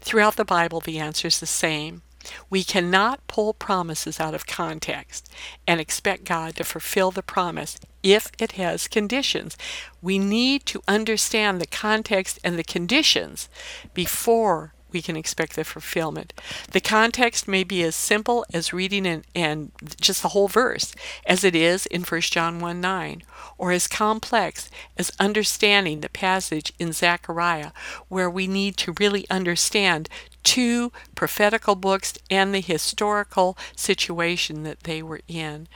Throughout 0.00 0.36
the 0.36 0.44
Bible, 0.44 0.78
the 0.78 1.00
answer 1.00 1.26
is 1.26 1.40
the 1.40 1.46
same. 1.46 2.02
We 2.48 2.64
cannot 2.64 3.26
pull 3.26 3.54
promises 3.54 4.20
out 4.20 4.34
of 4.34 4.46
context 4.46 5.30
and 5.66 5.80
expect 5.80 6.24
God 6.24 6.56
to 6.56 6.64
fulfill 6.64 7.10
the 7.10 7.22
promise 7.22 7.78
if 8.02 8.30
it 8.38 8.52
has 8.52 8.88
conditions. 8.88 9.56
We 10.02 10.18
need 10.18 10.66
to 10.66 10.82
understand 10.88 11.60
the 11.60 11.66
context 11.66 12.38
and 12.42 12.58
the 12.58 12.64
conditions 12.64 13.48
before 13.94 14.72
we 14.92 15.02
can 15.02 15.16
expect 15.16 15.56
the 15.56 15.64
fulfillment. 15.64 16.32
The 16.72 16.80
context 16.80 17.46
may 17.46 17.64
be 17.64 17.82
as 17.82 17.94
simple 17.94 18.44
as 18.52 18.72
reading 18.72 19.06
and, 19.06 19.24
and 19.34 19.72
just 20.00 20.22
the 20.22 20.28
whole 20.30 20.48
verse, 20.48 20.94
as 21.26 21.44
it 21.44 21.54
is 21.54 21.86
in 21.86 22.02
1 22.02 22.20
John 22.22 22.60
1 22.60 22.80
9, 22.80 23.22
or 23.58 23.72
as 23.72 23.86
complex 23.86 24.70
as 24.96 25.12
understanding 25.18 26.00
the 26.00 26.08
passage 26.08 26.72
in 26.78 26.92
Zechariah, 26.92 27.72
where 28.08 28.30
we 28.30 28.46
need 28.46 28.76
to 28.78 28.94
really 28.98 29.28
understand 29.30 30.08
two 30.42 30.92
prophetical 31.14 31.74
books, 31.74 32.18
and 32.30 32.54
the 32.54 32.60
historical 32.60 33.56
situation 33.76 34.62
that 34.62 34.84
they 34.84 35.02
were 35.02 35.20
in. 35.28 35.68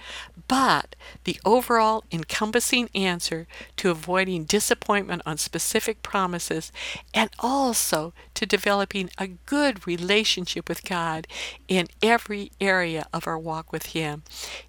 But 0.49 0.97
the 1.25 1.41
overall 1.45 2.05
encompassing 2.11 2.91
answer 2.95 3.47
to 3.77 3.91
avoiding 3.91 4.45
disappointment 4.45 5.23
on 5.25 5.39
specific 5.39 6.03
promises 6.03 6.73
and 7.13 7.31
also 7.39 8.13
to 8.35 8.47
developing 8.47 9.11
a 9.19 9.29
good 9.29 9.87
relationship 9.87 10.69
with 10.69 10.85
God 10.85 11.27
in 11.69 11.89
every 12.03 12.53
area 12.61 13.07
of 13.13 13.27
our 13.27 13.39
walk 13.39 13.73
with 13.73 13.87
Him 13.87 14.23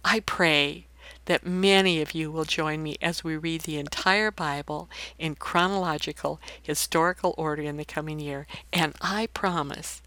I 0.04 0.20
pray 0.20 0.86
that 1.26 1.46
many 1.46 2.00
of 2.00 2.12
you 2.12 2.30
will 2.30 2.44
join 2.44 2.82
me 2.82 2.96
as 3.00 3.22
we 3.22 3.36
read 3.36 3.62
the 3.62 3.78
entire 3.78 4.30
Bible 4.30 4.88
in 5.18 5.34
chronological, 5.34 6.40
historical 6.60 7.34
order 7.36 7.62
in 7.62 7.76
the 7.76 7.84
coming 7.84 8.18
year. 8.18 8.46
And 8.72 8.94
I 9.00 9.28
promise, 9.28 10.02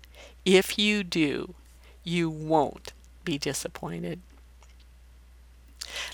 if 0.46 0.78
you 0.78 1.04
do, 1.04 1.56
you 2.04 2.30
won't 2.30 2.94
be 3.24 3.38
disappointed. 3.38 4.20